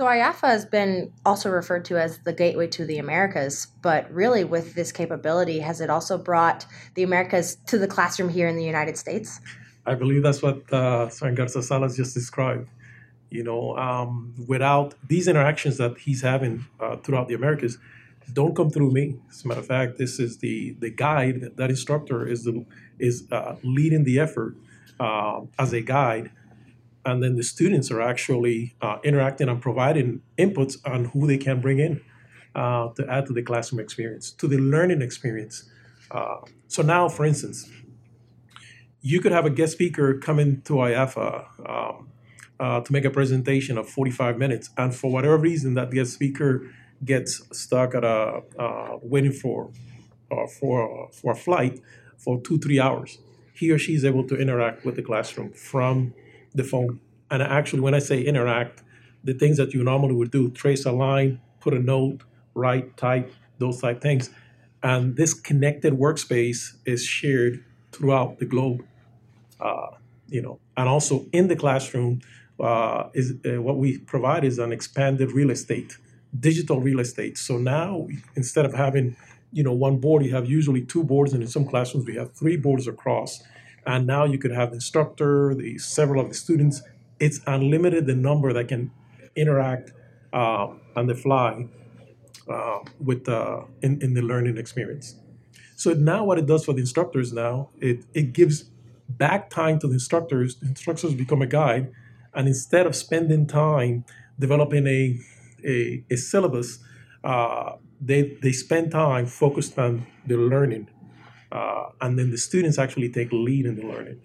So 0.00 0.04
IAAFA 0.04 0.46
has 0.46 0.64
been 0.64 1.12
also 1.26 1.50
referred 1.50 1.84
to 1.86 2.00
as 2.00 2.20
the 2.20 2.32
gateway 2.32 2.68
to 2.68 2.86
the 2.86 2.98
Americas, 2.98 3.66
but 3.82 4.10
really 4.10 4.44
with 4.44 4.74
this 4.74 4.92
capability, 4.92 5.58
has 5.58 5.80
it 5.80 5.90
also 5.90 6.16
brought 6.16 6.64
the 6.94 7.02
Americas 7.02 7.56
to 7.66 7.76
the 7.76 7.88
classroom 7.88 8.28
here 8.28 8.46
in 8.46 8.56
the 8.56 8.64
United 8.64 8.96
States? 8.96 9.40
I 9.90 9.94
believe 9.96 10.22
that's 10.22 10.40
what 10.40 10.72
uh, 10.72 11.08
San 11.08 11.34
Garza 11.34 11.62
Salas 11.62 11.96
just 11.96 12.14
described. 12.14 12.68
You 13.28 13.44
know, 13.48 13.76
um, 13.76 14.34
without 14.46 14.94
these 15.12 15.26
interactions 15.26 15.78
that 15.78 15.98
he's 15.98 16.22
having 16.22 16.66
uh, 16.78 16.96
throughout 17.02 17.26
the 17.26 17.34
Americas, 17.34 17.78
don't 18.32 18.54
come 18.54 18.70
through 18.70 18.92
me. 18.92 19.16
As 19.30 19.44
a 19.44 19.48
matter 19.48 19.60
of 19.60 19.66
fact, 19.66 19.98
this 19.98 20.20
is 20.20 20.38
the 20.38 20.76
the 20.78 20.90
guide. 20.90 21.36
That 21.56 21.70
instructor 21.70 22.18
is 22.34 22.44
the 22.44 22.64
is 22.98 23.16
uh, 23.32 23.56
leading 23.64 24.04
the 24.04 24.20
effort 24.26 24.54
uh, 25.00 25.40
as 25.58 25.72
a 25.72 25.80
guide, 25.80 26.30
and 27.04 27.20
then 27.22 27.34
the 27.34 27.42
students 27.42 27.90
are 27.90 28.02
actually 28.12 28.76
uh, 28.80 28.98
interacting 29.02 29.48
and 29.48 29.60
providing 29.60 30.22
inputs 30.38 30.74
on 30.84 31.06
who 31.06 31.26
they 31.26 31.38
can 31.38 31.60
bring 31.60 31.80
in 31.80 32.00
uh, 32.54 32.88
to 32.96 33.02
add 33.08 33.26
to 33.26 33.32
the 33.32 33.42
classroom 33.42 33.80
experience, 33.80 34.30
to 34.30 34.46
the 34.46 34.58
learning 34.58 35.02
experience. 35.02 35.68
Uh, 36.10 36.38
so 36.68 36.82
now, 36.82 37.08
for 37.08 37.24
instance, 37.24 37.68
you 39.02 39.20
could 39.20 39.32
have 39.32 39.46
a 39.46 39.50
guest 39.50 39.72
speaker 39.72 40.18
come 40.18 40.38
into 40.38 40.74
IAAFA 40.74 41.68
um, 41.68 42.08
uh, 42.58 42.80
to 42.80 42.92
make 42.92 43.04
a 43.04 43.10
presentation 43.10 43.78
of 43.78 43.88
45 43.88 44.38
minutes, 44.38 44.70
and 44.76 44.94
for 44.94 45.10
whatever 45.10 45.38
reason, 45.38 45.74
that 45.74 45.90
guest 45.90 46.12
speaker 46.12 46.66
gets 47.04 47.42
stuck 47.56 47.94
at 47.94 48.04
a 48.04 48.42
uh, 48.58 48.98
waiting 49.02 49.32
for 49.32 49.70
uh, 50.30 50.46
for 50.46 51.08
for 51.12 51.32
a 51.32 51.36
flight 51.36 51.80
for 52.18 52.40
two 52.40 52.58
three 52.58 52.78
hours. 52.78 53.18
He 53.54 53.70
or 53.70 53.78
she 53.78 53.94
is 53.94 54.04
able 54.04 54.26
to 54.28 54.36
interact 54.36 54.84
with 54.84 54.96
the 54.96 55.02
classroom 55.02 55.52
from 55.52 56.14
the 56.54 56.64
phone. 56.64 57.00
And 57.30 57.42
actually, 57.42 57.80
when 57.80 57.94
I 57.94 57.98
say 57.98 58.22
interact, 58.22 58.82
the 59.22 59.34
things 59.34 59.56
that 59.58 59.74
you 59.74 59.84
normally 59.84 60.14
would 60.14 60.30
do 60.30 60.50
trace 60.50 60.84
a 60.84 60.92
line, 60.92 61.40
put 61.60 61.74
a 61.74 61.78
note, 61.78 62.22
write, 62.54 62.96
type, 62.96 63.32
those 63.58 63.80
type 63.80 64.00
things. 64.00 64.30
And 64.82 65.16
this 65.16 65.34
connected 65.34 65.92
workspace 65.94 66.76
is 66.86 67.04
shared 67.04 67.64
throughout 67.92 68.38
the 68.38 68.46
globe. 68.46 68.82
Uh, 69.60 69.96
you 70.28 70.40
know, 70.40 70.60
and 70.76 70.88
also 70.88 71.26
in 71.32 71.48
the 71.48 71.56
classroom 71.56 72.20
uh, 72.60 73.08
is 73.14 73.34
uh, 73.44 73.60
what 73.60 73.76
we 73.78 73.98
provide 73.98 74.44
is 74.44 74.58
an 74.58 74.72
expanded 74.72 75.32
real 75.32 75.50
estate, 75.50 75.96
digital 76.38 76.80
real 76.80 77.00
estate. 77.00 77.36
So 77.36 77.58
now 77.58 78.06
instead 78.36 78.64
of 78.64 78.74
having 78.74 79.16
you 79.52 79.62
know 79.62 79.72
one 79.72 79.98
board, 79.98 80.24
you 80.24 80.34
have 80.34 80.48
usually 80.48 80.82
two 80.82 81.02
boards, 81.02 81.32
and 81.32 81.42
in 81.42 81.48
some 81.48 81.66
classrooms 81.66 82.06
we 82.06 82.16
have 82.16 82.32
three 82.32 82.56
boards 82.56 82.86
across. 82.86 83.42
And 83.86 84.06
now 84.06 84.24
you 84.24 84.38
could 84.38 84.52
have 84.52 84.70
the 84.70 84.76
instructor, 84.76 85.54
the 85.54 85.78
several 85.78 86.22
of 86.22 86.28
the 86.28 86.34
students. 86.34 86.82
It's 87.18 87.40
unlimited 87.46 88.06
the 88.06 88.14
number 88.14 88.52
that 88.52 88.68
can 88.68 88.90
interact 89.34 89.92
uh, 90.32 90.68
on 90.96 91.06
the 91.06 91.14
fly 91.14 91.66
uh, 92.48 92.78
with 92.98 93.28
uh, 93.28 93.62
in, 93.82 94.00
in 94.02 94.14
the 94.14 94.22
learning 94.22 94.58
experience. 94.58 95.16
So 95.76 95.94
now 95.94 96.24
what 96.24 96.38
it 96.38 96.46
does 96.46 96.64
for 96.64 96.74
the 96.74 96.80
instructors 96.80 97.32
now, 97.32 97.70
it, 97.80 98.04
it 98.12 98.32
gives 98.34 98.70
back 99.18 99.50
time 99.50 99.78
to 99.80 99.86
the 99.86 99.94
instructors. 99.94 100.56
The 100.56 100.68
instructors 100.68 101.14
become 101.14 101.42
a 101.42 101.46
guide. 101.46 101.92
And 102.34 102.46
instead 102.46 102.86
of 102.86 102.94
spending 102.94 103.46
time 103.46 104.04
developing 104.38 104.86
a, 104.86 105.18
a, 105.64 106.04
a 106.10 106.16
syllabus, 106.16 106.78
uh, 107.24 107.76
they, 108.00 108.38
they 108.42 108.52
spend 108.52 108.92
time 108.92 109.26
focused 109.26 109.78
on 109.78 110.06
the 110.26 110.36
learning. 110.36 110.88
Uh, 111.52 111.88
and 112.00 112.18
then 112.18 112.30
the 112.30 112.38
students 112.38 112.78
actually 112.78 113.10
take 113.10 113.32
lead 113.32 113.66
in 113.66 113.74
the 113.74 113.86
learning. 113.86 114.20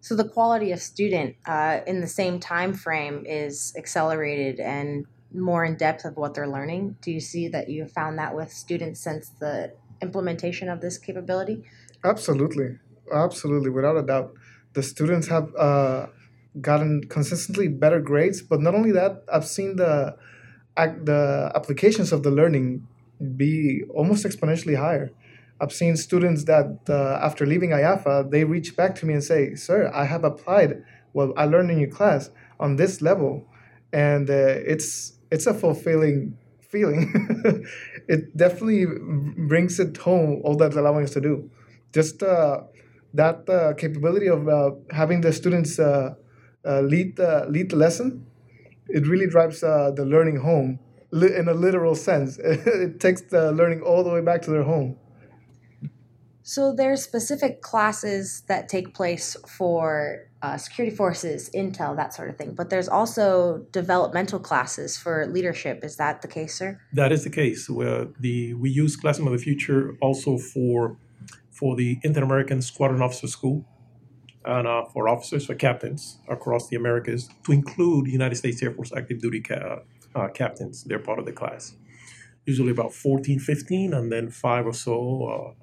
So 0.00 0.16
the 0.16 0.28
quality 0.28 0.72
of 0.72 0.80
student 0.80 1.36
uh, 1.46 1.80
in 1.86 2.00
the 2.00 2.08
same 2.08 2.40
time 2.40 2.74
frame 2.74 3.24
is 3.26 3.72
accelerated 3.78 4.60
and 4.60 5.06
more 5.32 5.64
in 5.64 5.76
depth 5.76 6.04
of 6.04 6.16
what 6.16 6.34
they're 6.34 6.48
learning. 6.48 6.96
Do 7.00 7.10
you 7.10 7.20
see 7.20 7.48
that 7.48 7.68
you 7.68 7.82
have 7.82 7.92
found 7.92 8.18
that 8.18 8.34
with 8.34 8.52
students 8.52 9.00
since 9.00 9.30
the 9.40 9.72
implementation 10.02 10.68
of 10.68 10.80
this 10.80 10.98
capability? 10.98 11.64
Absolutely, 12.04 12.78
absolutely, 13.12 13.70
without 13.70 13.96
a 13.96 14.02
doubt. 14.02 14.34
The 14.74 14.82
students 14.82 15.28
have 15.28 15.54
uh, 15.56 16.06
gotten 16.60 17.04
consistently 17.08 17.68
better 17.68 18.00
grades, 18.00 18.42
but 18.42 18.60
not 18.60 18.74
only 18.74 18.92
that, 18.92 19.24
I've 19.32 19.46
seen 19.46 19.76
the 19.76 20.16
the 20.76 21.52
applications 21.54 22.12
of 22.12 22.22
the 22.22 22.30
learning 22.30 22.86
be 23.36 23.82
almost 23.94 24.24
exponentially 24.24 24.76
higher. 24.76 25.10
I've 25.60 25.72
seen 25.72 25.96
students 25.96 26.44
that 26.44 26.78
uh, 26.88 27.18
after 27.22 27.46
leaving 27.46 27.70
IAAFA, 27.70 28.30
they 28.30 28.44
reach 28.44 28.74
back 28.74 28.94
to 28.96 29.06
me 29.06 29.14
and 29.14 29.22
say, 29.22 29.54
"Sir, 29.54 29.90
I 29.94 30.04
have 30.04 30.24
applied 30.24 30.82
what 31.12 31.32
I 31.36 31.44
learned 31.44 31.70
in 31.70 31.78
your 31.78 31.90
class 31.90 32.30
on 32.58 32.76
this 32.76 33.00
level," 33.02 33.46
and 33.92 34.28
uh, 34.28 34.34
it's 34.72 35.12
it's 35.30 35.46
a 35.46 35.54
fulfilling 35.54 36.36
feeling. 36.60 37.12
it 38.08 38.36
definitely 38.36 38.86
brings 39.46 39.78
it 39.78 39.96
home 39.98 40.40
all 40.42 40.56
that's 40.56 40.76
allowing 40.76 41.04
us 41.04 41.12
to 41.12 41.20
do. 41.20 41.50
Just 41.92 42.22
uh, 42.22 42.62
that 43.14 43.48
uh, 43.48 43.74
capability 43.74 44.28
of 44.28 44.48
uh, 44.48 44.72
having 44.90 45.20
the 45.20 45.32
students 45.32 45.78
uh, 45.78 46.14
lead 46.64 47.16
the 47.16 47.46
lead 47.48 47.70
the 47.70 47.76
lesson, 47.76 48.26
it 48.88 49.06
really 49.06 49.26
drives 49.26 49.60
the 49.60 50.04
learning 50.06 50.36
home 50.36 50.78
in 51.12 51.48
a 51.48 51.54
literal 51.54 51.94
sense. 51.94 52.38
it 52.42 53.00
takes 53.00 53.22
the 53.22 53.52
learning 53.52 53.82
all 53.82 54.02
the 54.02 54.10
way 54.10 54.20
back 54.20 54.42
to 54.42 54.50
their 54.50 54.62
home. 54.62 54.96
So 56.44 56.74
there's 56.74 57.02
specific 57.02 57.62
classes 57.62 58.42
that 58.48 58.68
take 58.68 58.94
place 58.94 59.36
for 59.46 60.26
uh, 60.42 60.56
security 60.56 60.94
forces, 60.94 61.48
intel, 61.54 61.94
that 61.96 62.12
sort 62.14 62.30
of 62.30 62.36
thing. 62.36 62.54
But 62.54 62.68
there's 62.68 62.88
also 62.88 63.64
developmental 63.70 64.40
classes 64.40 64.96
for 64.96 65.24
leadership. 65.26 65.84
Is 65.84 65.96
that 65.96 66.20
the 66.20 66.26
case, 66.26 66.58
sir? 66.58 66.80
That 66.92 67.12
is 67.12 67.22
the 67.22 67.30
case. 67.30 67.70
Where 67.70 68.06
the 68.18 68.54
we 68.54 68.70
use 68.70 68.96
Classroom 68.96 69.28
of 69.28 69.32
the 69.32 69.38
Future 69.38 69.96
also 70.02 70.36
for 70.36 70.96
for 71.52 71.76
the 71.76 71.98
Inter 72.02 72.22
American 72.22 72.62
Squadron 72.62 73.02
Officer 73.02 73.28
School 73.28 73.64
and 74.44 74.66
uh, 74.66 74.84
for 74.86 75.08
officers, 75.08 75.46
for 75.46 75.54
captains 75.54 76.18
across 76.28 76.68
the 76.68 76.76
Americas, 76.76 77.28
to 77.44 77.52
include 77.52 78.06
United 78.08 78.34
States 78.36 78.62
Air 78.62 78.72
Force 78.72 78.92
active 78.96 79.20
duty 79.20 79.40
ca- 79.40 79.80
uh, 80.14 80.28
captains. 80.28 80.84
They're 80.84 80.98
part 80.98 81.18
of 81.18 81.26
the 81.26 81.32
class. 81.32 81.74
Usually 82.44 82.72
about 82.72 82.92
14, 82.92 83.38
15, 83.38 83.94
and 83.94 84.10
then 84.10 84.30
five 84.30 84.66
or 84.66 84.72
so 84.72 85.54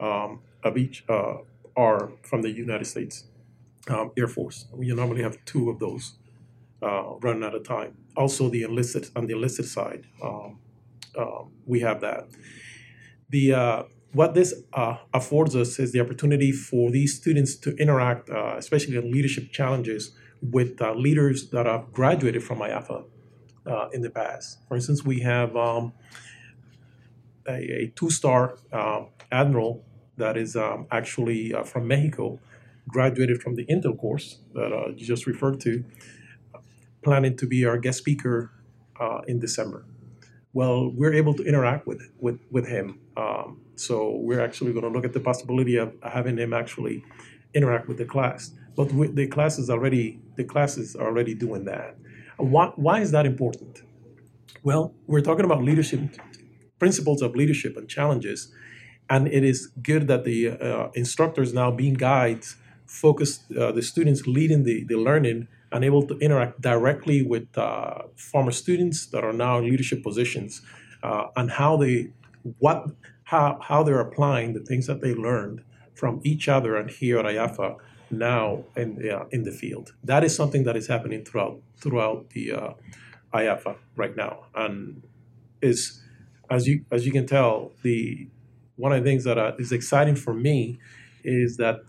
uh, 0.00 0.04
um, 0.04 0.40
of 0.62 0.76
each 0.76 1.04
uh, 1.08 1.38
are 1.76 2.12
from 2.22 2.42
the 2.42 2.50
United 2.50 2.84
States 2.84 3.24
um, 3.88 4.12
Air 4.16 4.28
Force. 4.28 4.66
We 4.72 4.94
normally 4.94 5.22
have 5.22 5.44
two 5.44 5.68
of 5.68 5.80
those 5.80 6.14
uh, 6.82 7.16
running 7.20 7.42
at 7.42 7.54
a 7.54 7.60
time. 7.60 7.96
Also, 8.16 8.48
the 8.48 8.62
enlisted 8.62 9.08
on 9.16 9.26
the 9.26 9.34
enlisted 9.34 9.66
side, 9.66 10.06
um, 10.22 10.58
um 11.18 11.50
we 11.66 11.80
have 11.80 12.00
that. 12.02 12.28
The 13.30 13.52
uh, 13.52 13.82
what 14.16 14.32
this 14.32 14.54
uh, 14.72 14.96
affords 15.12 15.54
us 15.54 15.78
is 15.78 15.92
the 15.92 16.00
opportunity 16.00 16.50
for 16.50 16.90
these 16.90 17.14
students 17.14 17.54
to 17.54 17.76
interact, 17.76 18.30
uh, 18.30 18.54
especially 18.56 18.96
in 18.96 19.12
leadership 19.12 19.52
challenges, 19.52 20.12
with 20.40 20.80
uh, 20.80 20.94
leaders 20.94 21.50
that 21.50 21.66
have 21.66 21.92
graduated 21.92 22.42
from 22.42 22.60
IAAFA 22.60 23.04
uh, 23.66 23.88
in 23.92 24.00
the 24.00 24.08
past. 24.08 24.58
For 24.68 24.74
instance, 24.74 25.04
we 25.04 25.20
have 25.20 25.54
um, 25.54 25.92
a, 27.46 27.82
a 27.82 27.92
two-star 27.94 28.56
um, 28.72 29.08
admiral 29.30 29.84
that 30.16 30.38
is 30.38 30.56
um, 30.56 30.86
actually 30.90 31.52
uh, 31.52 31.62
from 31.62 31.86
Mexico, 31.86 32.40
graduated 32.88 33.42
from 33.42 33.54
the 33.56 33.66
Intel 33.66 33.98
course 33.98 34.38
that 34.54 34.72
uh, 34.72 34.88
you 34.96 35.04
just 35.04 35.26
referred 35.26 35.60
to, 35.60 35.84
planning 37.02 37.36
to 37.36 37.46
be 37.46 37.66
our 37.66 37.76
guest 37.76 37.98
speaker 37.98 38.50
in 39.26 39.38
December. 39.38 39.84
Well, 40.58 40.90
we're 41.00 41.12
able 41.12 41.34
to 41.34 41.44
interact 41.50 41.86
with 41.86 42.00
with 42.18 42.38
with 42.50 42.66
him, 42.66 42.86
um, 43.22 43.60
so 43.86 43.94
we're 44.26 44.44
actually 44.48 44.72
going 44.76 44.86
to 44.88 44.92
look 44.94 45.04
at 45.04 45.12
the 45.18 45.24
possibility 45.30 45.76
of 45.76 45.88
having 46.02 46.36
him 46.38 46.54
actually 46.62 47.04
interact 47.52 47.88
with 47.88 47.98
the 47.98 48.08
class. 48.14 48.52
But 48.74 48.86
the 49.20 49.26
class 49.26 49.58
is 49.58 49.68
already 49.68 50.04
the 50.40 50.44
classes 50.44 50.96
are 50.96 51.08
already 51.10 51.34
doing 51.34 51.64
that. 51.72 51.90
Why, 52.38 52.72
why 52.76 53.00
is 53.00 53.10
that 53.10 53.26
important? 53.26 53.82
Well, 54.62 54.94
we're 55.06 55.26
talking 55.28 55.44
about 55.44 55.62
leadership 55.62 56.00
principles 56.78 57.20
of 57.20 57.36
leadership 57.36 57.76
and 57.76 57.86
challenges 57.88 58.50
and 59.08 59.28
it 59.28 59.44
is 59.44 59.58
good 59.82 60.08
that 60.08 60.24
the 60.24 60.38
uh, 60.50 60.88
instructors 60.94 61.52
now 61.52 61.70
being 61.70 61.94
guides 61.94 62.56
focus 62.86 63.30
uh, 63.58 63.72
the 63.72 63.82
students 63.82 64.26
leading 64.26 64.62
the, 64.64 64.84
the 64.84 64.96
learning 64.96 65.48
and 65.72 65.84
able 65.84 66.06
to 66.06 66.16
interact 66.18 66.60
directly 66.60 67.22
with 67.22 67.46
uh, 67.58 68.02
former 68.16 68.52
students 68.52 69.06
that 69.06 69.24
are 69.24 69.32
now 69.32 69.58
in 69.58 69.64
leadership 69.64 70.02
positions 70.02 70.62
uh, 71.02 71.26
and 71.36 71.50
how 71.52 71.76
they 71.76 72.10
what 72.58 72.86
how, 73.24 73.58
how 73.60 73.82
they're 73.82 74.00
applying 74.00 74.52
the 74.52 74.60
things 74.60 74.86
that 74.86 75.00
they 75.00 75.12
learned 75.12 75.62
from 75.94 76.20
each 76.22 76.48
other 76.48 76.76
and 76.76 76.90
here 76.90 77.18
at 77.18 77.24
IAAFA 77.24 77.76
now 78.10 78.62
in, 78.76 79.10
uh, 79.10 79.24
in 79.32 79.42
the 79.42 79.50
field. 79.50 79.94
That 80.04 80.22
is 80.22 80.34
something 80.36 80.62
that 80.62 80.76
is 80.76 80.86
happening 80.86 81.24
throughout 81.24 81.60
throughout 81.76 82.30
the 82.30 82.52
uh, 82.52 82.70
IAAFA 83.34 83.76
right 83.96 84.16
now, 84.16 84.44
and 84.54 85.02
is 85.60 86.02
as 86.50 86.68
you 86.68 86.84
as 86.92 87.04
you 87.04 87.12
can 87.12 87.26
tell 87.26 87.72
the 87.82 88.28
one 88.76 88.92
of 88.92 89.02
the 89.02 89.10
things 89.10 89.24
that 89.24 89.38
uh, 89.38 89.52
is 89.58 89.72
exciting 89.72 90.14
for 90.14 90.34
me 90.34 90.78
is 91.24 91.56
that 91.56 91.80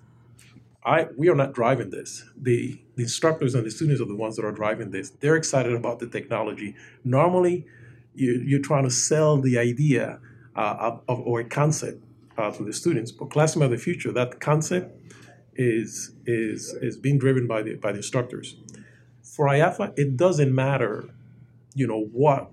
I 0.84 1.08
we 1.16 1.30
are 1.30 1.36
not 1.36 1.54
driving 1.54 1.92
this. 1.92 2.26
The 2.36 2.82
the 2.98 3.04
instructors 3.04 3.54
and 3.54 3.64
the 3.64 3.70
students 3.70 4.02
are 4.02 4.06
the 4.06 4.16
ones 4.16 4.36
that 4.36 4.44
are 4.44 4.52
driving 4.52 4.90
this. 4.90 5.12
They're 5.12 5.36
excited 5.36 5.74
about 5.74 6.00
the 6.00 6.08
technology. 6.08 6.76
Normally, 7.04 7.66
you, 8.16 8.44
you're 8.44 8.62
trying 8.62 8.86
to 8.86 8.90
sell 8.90 9.38
the 9.38 9.60
idea 9.60 10.20
uh, 10.56 10.76
of, 10.80 11.02
of, 11.08 11.20
or 11.20 11.40
a 11.40 11.46
concept 11.46 12.04
uh, 12.40 12.50
to 12.52 12.64
the 12.64 12.74
students. 12.74 13.12
But 13.12 13.30
Classroom 13.30 13.64
of 13.64 13.70
the 13.70 13.78
Future, 13.78 14.12
that 14.14 14.40
concept 14.40 15.00
is 15.56 16.12
is 16.26 16.74
is 16.82 16.98
being 16.98 17.20
driven 17.20 17.48
by 17.48 17.62
the 17.62 17.76
by 17.76 17.92
the 17.92 17.98
instructors. 17.98 18.56
For 19.22 19.46
IAAFA, 19.46 19.94
it 19.98 20.18
doesn't 20.18 20.54
matter, 20.54 21.10
you 21.76 21.86
know 21.86 22.10
what 22.12 22.50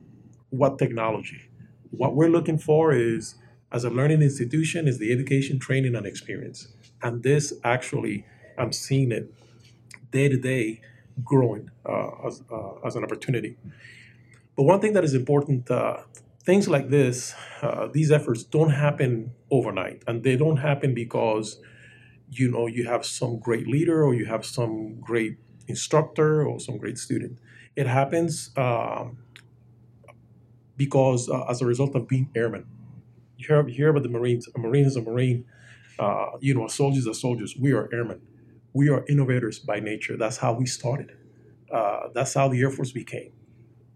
what 0.50 0.78
technology. 0.78 1.48
What 1.90 2.14
we're 2.14 2.28
looking 2.28 2.58
for 2.58 2.92
is 2.92 3.36
as 3.72 3.84
a 3.84 3.90
learning 3.90 4.20
institution 4.20 4.86
is 4.86 4.98
the 4.98 5.10
education, 5.10 5.58
training, 5.58 5.94
and 5.94 6.06
experience. 6.06 6.68
And 7.02 7.22
this 7.22 7.54
actually, 7.64 8.26
I'm 8.58 8.72
seeing 8.72 9.10
it 9.10 9.32
day 10.14 10.28
to 10.28 10.38
day 10.38 10.80
growing 11.22 11.70
uh, 11.84 12.26
as, 12.26 12.42
uh, 12.50 12.86
as 12.86 12.96
an 12.96 13.02
opportunity. 13.04 13.56
But 14.56 14.64
one 14.64 14.80
thing 14.80 14.92
that 14.94 15.04
is 15.04 15.14
important, 15.14 15.70
uh, 15.70 15.98
things 16.44 16.68
like 16.68 16.88
this, 16.88 17.34
uh, 17.62 17.88
these 17.92 18.10
efforts 18.18 18.44
don't 18.44 18.70
happen 18.70 19.32
overnight, 19.50 20.02
and 20.06 20.22
they 20.22 20.36
don't 20.36 20.58
happen 20.58 20.94
because 20.94 21.58
you 22.30 22.50
know 22.50 22.66
you 22.66 22.82
have 22.94 23.04
some 23.04 23.38
great 23.38 23.66
leader 23.66 23.98
or 24.06 24.14
you 24.14 24.26
have 24.26 24.44
some 24.46 24.74
great 25.00 25.34
instructor 25.66 26.46
or 26.48 26.60
some 26.60 26.76
great 26.78 26.98
student. 26.98 27.38
It 27.76 27.86
happens 27.86 28.50
um, 28.56 29.18
because 30.76 31.28
uh, 31.28 31.44
as 31.52 31.60
a 31.60 31.66
result 31.66 31.94
of 31.94 32.08
being 32.08 32.30
airmen. 32.34 32.66
You 33.36 33.64
hear, 33.68 33.88
about 33.90 34.04
the 34.04 34.08
Marines. 34.08 34.48
A 34.54 34.58
Marine 34.58 34.86
is 34.86 34.96
a 34.96 35.02
Marine 35.02 35.44
you 36.40 36.54
know, 36.54 36.66
soldiers 36.68 37.06
are 37.06 37.14
soldiers. 37.14 37.56
We 37.58 37.72
are 37.72 37.88
airmen. 37.92 38.20
We 38.74 38.88
are 38.90 39.04
innovators 39.08 39.60
by 39.60 39.80
nature. 39.80 40.16
That's 40.16 40.36
how 40.36 40.52
we 40.52 40.66
started. 40.66 41.16
Uh, 41.72 42.08
that's 42.12 42.34
how 42.34 42.48
the 42.48 42.60
Air 42.60 42.70
Force 42.70 42.92
became. 42.92 43.32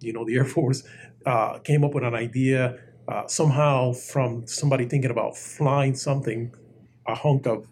You 0.00 0.12
know, 0.12 0.25
the 0.25 0.37
Air 0.37 0.44
Force 0.56 0.85
uh, 1.26 1.58
came 1.58 1.85
up 1.85 1.94
with 1.94 2.04
an 2.04 2.14
idea 2.14 2.78
uh, 3.08 3.26
somehow 3.26 3.92
from 3.92 4.47
somebody 4.47 4.87
thinking 4.87 5.11
about 5.11 5.37
flying 5.37 5.94
something, 5.94 6.54
a 7.06 7.14
hunk 7.14 7.47
of, 7.47 7.66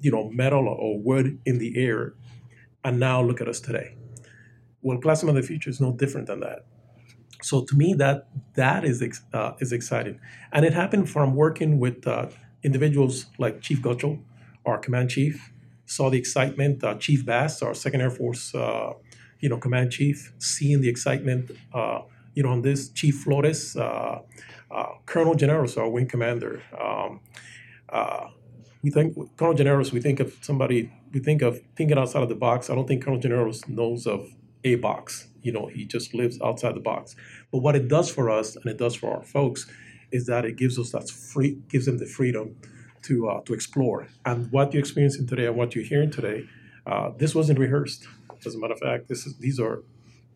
you 0.00 0.10
know, 0.10 0.30
metal 0.30 0.68
or 0.68 1.00
wood 1.00 1.38
in 1.46 1.58
the 1.58 1.76
air, 1.82 2.14
and 2.84 3.00
now 3.00 3.22
look 3.22 3.40
at 3.40 3.48
us 3.48 3.58
today. 3.58 3.96
Well, 4.82 4.98
Classroom 4.98 5.30
of 5.30 5.42
the 5.42 5.46
Future 5.46 5.70
is 5.70 5.80
no 5.80 5.92
different 5.92 6.26
than 6.26 6.40
that. 6.40 6.66
So 7.42 7.64
to 7.64 7.76
me, 7.76 7.94
that 7.94 8.28
that 8.54 8.84
is 8.84 9.02
uh, 9.32 9.52
is 9.60 9.72
exciting, 9.72 10.20
and 10.52 10.64
it 10.64 10.74
happened 10.74 11.10
from 11.10 11.34
working 11.34 11.78
with 11.78 12.06
uh, 12.06 12.28
individuals 12.62 13.26
like 13.38 13.60
Chief 13.60 13.82
Gutchell, 13.82 14.18
our 14.64 14.78
command 14.78 15.10
chief, 15.10 15.52
saw 15.86 16.10
the 16.10 16.18
excitement. 16.18 16.84
Uh, 16.84 16.94
chief 16.96 17.24
Bass, 17.24 17.62
our 17.62 17.74
Second 17.74 18.00
Air 18.00 18.10
Force, 18.10 18.54
uh, 18.54 18.92
you 19.40 19.48
know, 19.48 19.56
command 19.56 19.92
chief, 19.92 20.32
seeing 20.38 20.80
the 20.80 20.88
excitement, 20.88 21.50
uh, 21.72 22.02
you 22.34 22.42
know, 22.42 22.50
on 22.50 22.62
this. 22.62 22.88
Chief 22.90 23.16
Flores, 23.16 23.74
Colonel 23.74 25.34
Janaros, 25.34 25.78
our 25.78 25.88
wing 25.88 26.06
commander. 26.06 26.62
Um, 26.78 27.20
we 28.82 28.90
think 28.90 29.16
Colonel 29.36 29.54
Janaros. 29.54 29.92
We 29.92 30.00
think 30.00 30.20
of 30.20 30.36
somebody. 30.42 30.92
We 31.12 31.20
think 31.20 31.42
of 31.42 31.60
thinking 31.76 31.98
outside 31.98 32.22
of 32.22 32.28
the 32.28 32.34
box. 32.34 32.68
I 32.68 32.74
don't 32.74 32.86
think 32.86 33.04
Colonel 33.04 33.20
Janaros 33.20 33.68
knows 33.68 34.06
of 34.06 34.28
a 34.64 34.74
box. 34.76 35.28
You 35.42 35.52
know, 35.52 35.66
he 35.66 35.84
just 35.84 36.14
lives 36.14 36.40
outside 36.42 36.74
the 36.74 36.80
box. 36.80 37.14
But 37.52 37.58
what 37.58 37.76
it 37.76 37.88
does 37.88 38.10
for 38.10 38.30
us, 38.30 38.56
and 38.56 38.66
it 38.66 38.78
does 38.78 38.94
for 38.94 39.14
our 39.14 39.22
folks, 39.22 39.66
is 40.10 40.26
that 40.26 40.44
it 40.44 40.56
gives 40.56 40.78
us 40.78 40.90
that 40.92 41.08
free 41.08 41.58
gives 41.68 41.86
them 41.86 41.98
the 41.98 42.06
freedom 42.06 42.56
to 43.06 43.28
uh, 43.28 43.40
to 43.42 43.54
explore. 43.54 44.08
And 44.24 44.50
what 44.52 44.72
you're 44.72 44.80
experiencing 44.80 45.26
today 45.26 45.46
and 45.46 45.56
what 45.56 45.74
you're 45.74 45.84
hearing 45.84 46.10
today, 46.10 46.44
uh, 46.86 47.10
this 47.16 47.34
wasn't 47.34 47.58
rehearsed. 47.58 48.06
As 48.44 48.54
a 48.54 48.58
matter 48.58 48.74
of 48.74 48.80
fact, 48.80 49.08
this 49.08 49.26
is 49.26 49.36
these 49.38 49.58
are 49.58 49.82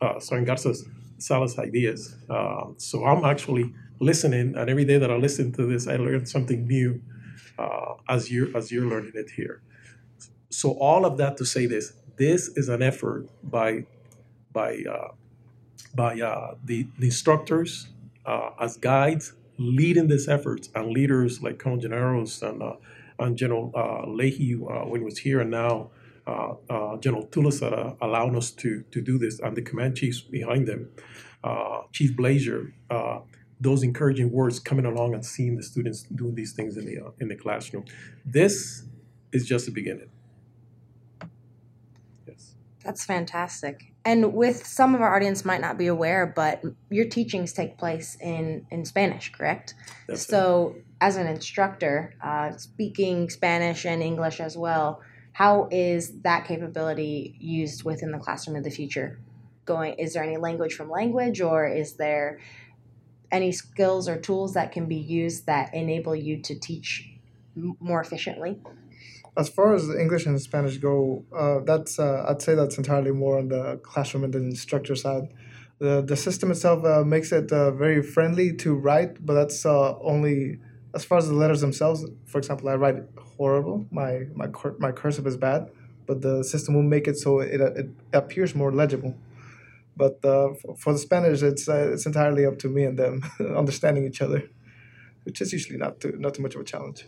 uh, 0.01 0.19
Garza's 0.45 0.89
Salas 1.19 1.59
ideas. 1.59 2.17
Uh, 2.29 2.67
so 2.77 3.05
I'm 3.05 3.25
actually 3.25 3.73
listening, 4.01 4.57
and 4.57 4.71
every 4.71 4.85
day 4.85 4.99
that 4.99 5.11
I 5.11 5.17
listen 5.17 5.53
to 5.53 5.67
this, 5.67 5.87
I 5.87 5.97
learn 5.97 6.25
something 6.27 6.67
new 6.67 7.01
uh, 7.59 7.95
as 8.09 8.31
you 8.31 8.53
as 8.55 8.73
you're 8.73 8.87
learning 8.87 9.13
it 9.15 9.31
here. 9.31 9.63
So 10.49 10.73
all 10.79 11.05
of 11.05 11.17
that 11.19 11.37
to 11.39 11.45
say 11.45 11.67
this, 11.67 11.93
this 12.17 12.49
is 12.57 12.69
an 12.69 12.83
effort 12.83 13.29
by 13.43 13.85
by 14.53 14.83
uh, 14.91 15.13
by 15.95 16.21
uh, 16.21 16.55
the, 16.65 16.87
the 16.99 17.07
instructors 17.07 17.89
as 18.61 18.77
guides 18.77 19.33
leading 19.61 20.09
these 20.09 20.27
efforts 20.27 20.71
and 20.75 20.91
leaders 20.91 21.43
like 21.43 21.59
Colonel 21.59 21.79
Janaros 21.79 22.43
and, 22.43 22.63
uh, 22.63 22.77
and 23.19 23.37
General 23.37 23.71
uh, 23.77 24.11
Leahy 24.11 24.55
uh, 24.55 24.87
when 24.87 25.03
he 25.03 25.05
was 25.05 25.19
here 25.19 25.41
and 25.41 25.51
now 25.51 25.91
uh, 26.27 26.55
uh, 26.71 26.97
General 26.97 27.27
Tulasara 27.27 27.95
allowing 28.01 28.35
us 28.37 28.51
to, 28.53 28.83
to 28.91 29.03
do 29.03 29.19
this 29.19 29.39
and 29.39 29.55
the 29.55 29.61
command 29.61 29.97
chiefs 29.97 30.23
behind 30.23 30.67
them, 30.67 30.89
uh, 31.45 31.83
Chief 31.93 32.17
Blazer, 32.17 32.73
those 33.63 33.83
encouraging 33.83 34.33
words 34.33 34.59
coming 34.59 34.87
along 34.87 35.13
and 35.13 35.25
seeing 35.25 35.55
the 35.55 35.63
students 35.63 36.05
doing 36.05 36.35
these 36.35 36.55
things 36.55 36.79
in 36.79 36.87
the, 36.87 37.13
in 37.21 37.29
the 37.29 37.37
classroom. 37.37 37.85
This 38.25 38.85
is 39.33 39.47
just 39.47 39.67
the 39.67 39.73
beginning. 39.73 40.09
Yes. 42.27 42.55
That's 42.83 43.05
fantastic 43.05 43.90
and 44.05 44.33
with 44.33 44.67
some 44.67 44.95
of 44.95 45.03
our 45.03 45.15
audience 45.15 45.45
might 45.45 45.61
not 45.61 45.77
be 45.77 45.87
aware, 45.87 46.27
but 46.27 46.63
your 46.89 47.07
teachings 47.07 47.53
take 47.53 47.77
place 47.77 48.17
in 48.21 48.67
in 48.71 48.85
Spanish, 48.85 49.31
correct? 49.33 49.75
So, 50.15 50.77
as 51.01 51.17
an 51.17 51.27
instructor, 51.27 52.15
uh, 52.23 52.57
speaking 52.57 53.29
Spanish 53.31 53.85
and 53.85 54.03
English 54.03 54.41
as 54.41 54.57
well, 54.57 55.01
how 55.33 55.69
is 55.71 56.21
that 56.23 56.47
capability 56.47 57.37
used 57.39 57.85
within 57.85 58.13
the 58.13 58.19
classroom 58.19 58.57
of 58.57 58.65
the 58.65 58.71
future? 58.71 59.19
Going, 59.67 59.95
is 59.95 60.15
there 60.15 60.25
any 60.25 60.37
language 60.39 60.75
from 60.75 60.91
language, 60.91 61.41
or 61.41 61.67
is 61.69 61.95
there 61.95 62.41
any 63.31 63.53
skills 63.53 64.09
or 64.09 64.19
tools 64.19 64.55
that 64.55 64.73
can 64.73 64.87
be 64.87 64.97
used 64.97 65.47
that 65.47 65.75
enable 65.75 66.17
you 66.17 66.41
to 66.43 66.59
teach 66.59 67.09
more 67.55 68.01
efficiently? 68.01 68.59
As 69.37 69.49
far 69.49 69.75
as 69.75 69.89
English 69.91 70.27
and 70.27 70.41
Spanish 70.41 70.79
go, 70.79 71.25
uh, 71.37 71.61
that's 71.61 71.99
uh, 71.99 72.27
I'd 72.29 72.43
say 72.43 72.55
that's 72.55 72.79
entirely 72.79 73.13
more 73.13 73.39
on 73.39 73.49
the 73.49 73.81
classroom 73.83 74.25
and 74.25 74.35
the 74.35 74.39
instructor 74.39 74.97
side. 74.97 75.29
The 75.79 76.03
the 76.03 76.17
system 76.17 76.51
itself 76.51 76.85
uh, 76.85 77.05
makes 77.05 77.33
it 77.33 77.53
uh, 77.53 77.71
very 77.71 78.03
friendly 78.03 78.53
to 78.57 78.75
write, 78.75 79.25
but 79.25 79.35
that's 79.35 79.65
uh, 79.65 79.99
only 80.01 80.59
as 80.95 81.05
far 81.05 81.19
as 81.19 81.29
the 81.29 81.35
letters 81.35 81.61
themselves. 81.61 82.05
For 82.27 82.39
example, 82.39 82.69
I 82.69 82.75
write 82.75 82.97
horrible. 83.37 83.87
My 83.91 84.27
my 84.35 84.49
my 84.79 84.93
cursive 84.93 85.27
is 85.27 85.37
bad, 85.37 85.71
but 86.07 86.21
the 86.23 86.43
system 86.43 86.75
will 86.75 86.83
make 86.83 87.07
it 87.07 87.17
so 87.17 87.41
it 87.41 87.61
it 87.61 87.89
appears 88.13 88.55
more 88.55 88.73
legible. 88.73 89.15
But 89.97 90.25
uh, 90.25 90.55
for 90.79 90.93
the 90.93 90.99
Spanish, 90.99 91.43
it's 91.43 91.69
it's 91.69 92.07
entirely 92.07 92.45
up 92.45 92.59
to 92.59 92.69
me 92.69 92.85
and 92.85 92.99
them 92.99 93.23
understanding 93.57 94.05
each 94.05 94.21
other, 94.21 94.51
which 95.25 95.41
is 95.41 95.53
usually 95.53 95.79
not 95.79 96.01
too 96.01 96.17
not 96.19 96.35
too 96.35 96.43
much 96.43 96.55
of 96.57 96.61
a 96.61 96.65
challenge. 96.65 97.07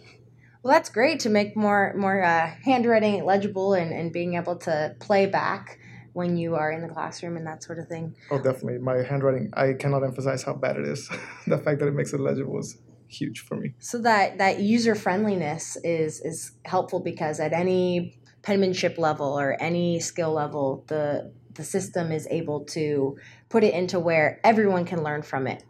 Well, 0.62 0.72
that's 0.72 0.90
great 0.90 1.20
to 1.20 1.28
make 1.28 1.56
more 1.56 1.92
more 1.96 2.22
uh, 2.22 2.54
handwriting 2.64 3.24
legible 3.24 3.74
and, 3.74 3.92
and 3.92 4.12
being 4.12 4.34
able 4.34 4.56
to 4.58 4.94
play 5.00 5.26
back 5.26 5.78
when 6.12 6.36
you 6.36 6.54
are 6.54 6.70
in 6.70 6.82
the 6.82 6.88
classroom 6.88 7.36
and 7.36 7.46
that 7.46 7.62
sort 7.64 7.78
of 7.78 7.88
thing. 7.88 8.14
Oh, 8.30 8.36
definitely. 8.38 8.78
My 8.78 9.02
handwriting, 9.02 9.50
I 9.54 9.72
cannot 9.72 10.04
emphasize 10.04 10.42
how 10.42 10.54
bad 10.54 10.76
it 10.76 10.86
is. 10.86 11.08
the 11.46 11.58
fact 11.58 11.80
that 11.80 11.88
it 11.88 11.94
makes 11.94 12.12
it 12.12 12.20
legible 12.20 12.58
is 12.58 12.76
huge 13.08 13.40
for 13.40 13.56
me. 13.56 13.74
So 13.80 13.98
that 14.02 14.38
that 14.38 14.60
user 14.60 14.94
friendliness 14.94 15.76
is 15.82 16.20
is 16.20 16.52
helpful 16.64 17.00
because 17.00 17.40
at 17.40 17.52
any 17.52 18.18
penmanship 18.42 18.98
level 18.98 19.38
or 19.38 19.60
any 19.60 19.98
skill 19.98 20.32
level, 20.32 20.84
the 20.86 21.32
the 21.54 21.64
system 21.64 22.12
is 22.12 22.28
able 22.30 22.64
to 22.64 23.16
put 23.48 23.64
it 23.64 23.74
into 23.74 23.98
where 23.98 24.40
everyone 24.44 24.84
can 24.84 25.02
learn 25.02 25.22
from 25.22 25.46
it. 25.46 25.64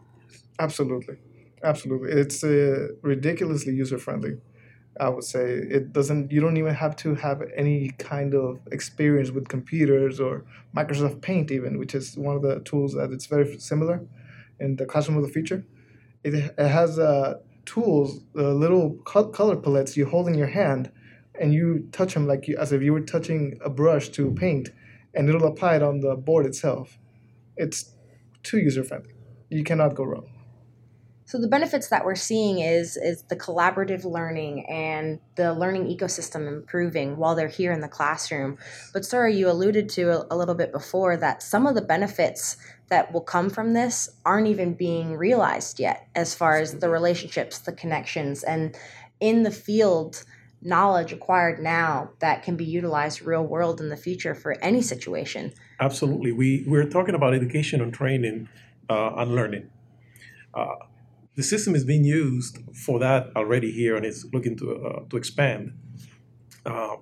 Absolutely, 0.59 1.15
absolutely. 1.63 2.11
It's 2.11 2.43
uh, 2.43 2.89
ridiculously 3.01 3.73
user 3.73 3.97
friendly. 3.97 4.37
I 4.99 5.09
would 5.09 5.23
say 5.23 5.53
it 5.53 5.91
doesn't. 5.91 6.31
You 6.31 6.39
don't 6.39 6.57
even 6.57 6.75
have 6.75 6.95
to 6.97 7.15
have 7.15 7.41
any 7.55 7.89
kind 7.97 8.33
of 8.35 8.59
experience 8.71 9.31
with 9.31 9.47
computers 9.47 10.19
or 10.19 10.45
Microsoft 10.75 11.21
Paint, 11.21 11.51
even, 11.51 11.79
which 11.79 11.95
is 11.95 12.15
one 12.15 12.35
of 12.35 12.41
the 12.43 12.59
tools 12.59 12.93
that 12.93 13.11
it's 13.11 13.25
very 13.25 13.59
similar 13.59 14.05
in 14.59 14.75
the 14.75 14.85
classroom 14.85 15.17
of 15.17 15.23
the 15.23 15.31
future. 15.31 15.65
It, 16.23 16.33
it 16.35 16.67
has 16.67 16.99
uh, 16.99 17.39
tools, 17.65 18.21
uh, 18.37 18.53
little 18.53 18.91
color 19.05 19.55
palettes 19.55 19.97
you 19.97 20.05
hold 20.05 20.27
in 20.27 20.35
your 20.35 20.47
hand, 20.47 20.91
and 21.39 21.53
you 21.53 21.87
touch 21.91 22.13
them 22.13 22.27
like 22.27 22.47
you, 22.47 22.57
as 22.57 22.71
if 22.71 22.81
you 22.81 22.93
were 22.93 23.01
touching 23.01 23.57
a 23.65 23.69
brush 23.69 24.09
to 24.09 24.31
paint, 24.31 24.69
and 25.13 25.27
it'll 25.27 25.47
apply 25.47 25.77
it 25.77 25.83
on 25.83 26.01
the 26.01 26.15
board 26.15 26.45
itself. 26.45 26.99
It's 27.57 27.91
too 28.43 28.59
user 28.59 28.83
friendly. 28.83 29.13
You 29.49 29.63
cannot 29.63 29.95
go 29.95 30.03
wrong. 30.03 30.32
So 31.25 31.39
the 31.39 31.47
benefits 31.47 31.87
that 31.87 32.05
we're 32.05 32.15
seeing 32.15 32.59
is 32.59 32.97
is 32.97 33.23
the 33.23 33.35
collaborative 33.35 34.03
learning 34.03 34.65
and 34.67 35.19
the 35.35 35.53
learning 35.53 35.85
ecosystem 35.85 36.47
improving 36.47 37.17
while 37.17 37.35
they're 37.35 37.47
here 37.47 37.71
in 37.71 37.81
the 37.81 37.87
classroom. 37.87 38.57
But 38.91 39.05
Sir, 39.05 39.27
you 39.27 39.49
alluded 39.49 39.89
to 39.89 40.09
a, 40.11 40.27
a 40.31 40.35
little 40.35 40.55
bit 40.55 40.71
before 40.71 41.17
that 41.17 41.41
some 41.41 41.65
of 41.65 41.75
the 41.75 41.81
benefits 41.81 42.57
that 42.89 43.13
will 43.13 43.21
come 43.21 43.49
from 43.49 43.73
this 43.73 44.09
aren't 44.25 44.47
even 44.47 44.73
being 44.73 45.15
realized 45.15 45.79
yet 45.79 46.07
as 46.15 46.35
far 46.35 46.59
as 46.59 46.79
the 46.79 46.89
relationships, 46.89 47.59
the 47.59 47.71
connections 47.71 48.43
and 48.43 48.75
in 49.19 49.43
the 49.43 49.51
field 49.51 50.23
knowledge 50.61 51.11
acquired 51.11 51.61
now 51.61 52.09
that 52.19 52.43
can 52.43 52.55
be 52.55 52.65
utilized 52.65 53.21
real 53.21 53.43
world 53.43 53.81
in 53.81 53.89
the 53.89 53.97
future 53.97 54.33
for 54.33 54.53
any 54.61 54.81
situation. 54.81 55.51
Absolutely. 55.79 56.31
We, 56.31 56.63
we're 56.67 56.89
talking 56.89 57.15
about 57.15 57.33
education 57.33 57.81
and 57.81 57.93
training 57.93 58.47
uh, 58.89 59.15
and 59.15 59.35
learning. 59.35 59.69
Uh, 60.53 60.75
the 61.35 61.43
system 61.43 61.75
is 61.75 61.83
being 61.83 62.03
used 62.03 62.59
for 62.73 62.99
that 62.99 63.29
already 63.35 63.71
here 63.71 63.95
and 63.95 64.05
it's 64.05 64.25
looking 64.33 64.55
to, 64.57 64.85
uh, 64.85 64.99
to 65.09 65.17
expand. 65.17 65.73
Uh, 66.65 66.97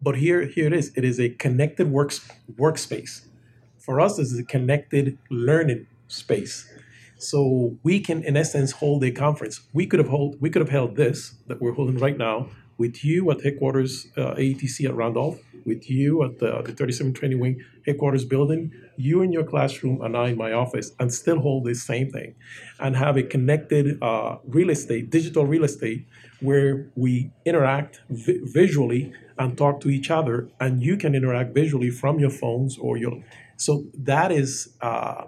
but 0.00 0.16
here, 0.16 0.46
here 0.46 0.66
it 0.66 0.72
is. 0.72 0.92
It 0.96 1.04
is 1.04 1.20
a 1.20 1.28
connected 1.30 1.90
works, 1.90 2.28
workspace. 2.52 3.26
For 3.78 4.00
us, 4.00 4.16
this 4.16 4.32
is 4.32 4.38
a 4.38 4.44
connected 4.44 5.18
learning 5.30 5.86
space. 6.08 6.68
So 7.18 7.76
we 7.84 8.00
can, 8.00 8.24
in 8.24 8.36
essence, 8.36 8.72
hold 8.72 9.04
a 9.04 9.12
conference. 9.12 9.60
We 9.72 9.86
could 9.86 10.00
have 10.00 10.08
hold, 10.08 10.40
we 10.40 10.50
could 10.50 10.60
have 10.60 10.70
held 10.70 10.96
this 10.96 11.36
that 11.46 11.60
we're 11.60 11.72
holding 11.72 11.98
right 11.98 12.16
now 12.16 12.48
with 12.82 13.04
you 13.04 13.30
at 13.30 13.38
headquarters 13.46 13.92
uh, 14.16 14.34
AETC 14.42 14.76
at 14.90 14.94
Randolph, 15.02 15.38
with 15.64 15.88
you 15.88 16.24
at 16.24 16.40
the, 16.40 16.50
the 16.66 16.72
37 16.72 17.12
Training 17.18 17.38
Wing 17.38 17.56
headquarters 17.86 18.24
building, 18.24 18.72
you 18.96 19.22
in 19.22 19.30
your 19.32 19.44
classroom, 19.52 20.02
and 20.04 20.16
I 20.16 20.26
in 20.30 20.36
my 20.36 20.52
office, 20.52 20.88
and 20.98 21.14
still 21.22 21.38
hold 21.46 21.64
the 21.64 21.76
same 21.76 22.10
thing, 22.10 22.34
and 22.80 22.96
have 22.96 23.16
a 23.16 23.22
connected 23.22 24.02
uh, 24.02 24.38
real 24.56 24.70
estate, 24.70 25.10
digital 25.10 25.44
real 25.46 25.62
estate, 25.70 26.00
where 26.40 26.90
we 26.96 27.30
interact 27.44 28.00
vi- 28.10 28.40
visually 28.60 29.12
and 29.38 29.56
talk 29.56 29.80
to 29.84 29.88
each 29.88 30.10
other, 30.10 30.36
and 30.58 30.82
you 30.82 30.96
can 30.96 31.14
interact 31.14 31.54
visually 31.54 31.90
from 31.90 32.18
your 32.18 32.30
phones 32.42 32.76
or 32.78 32.96
your. 32.96 33.14
So 33.58 33.84
that 34.10 34.32
is 34.32 34.50
uh, 34.80 35.26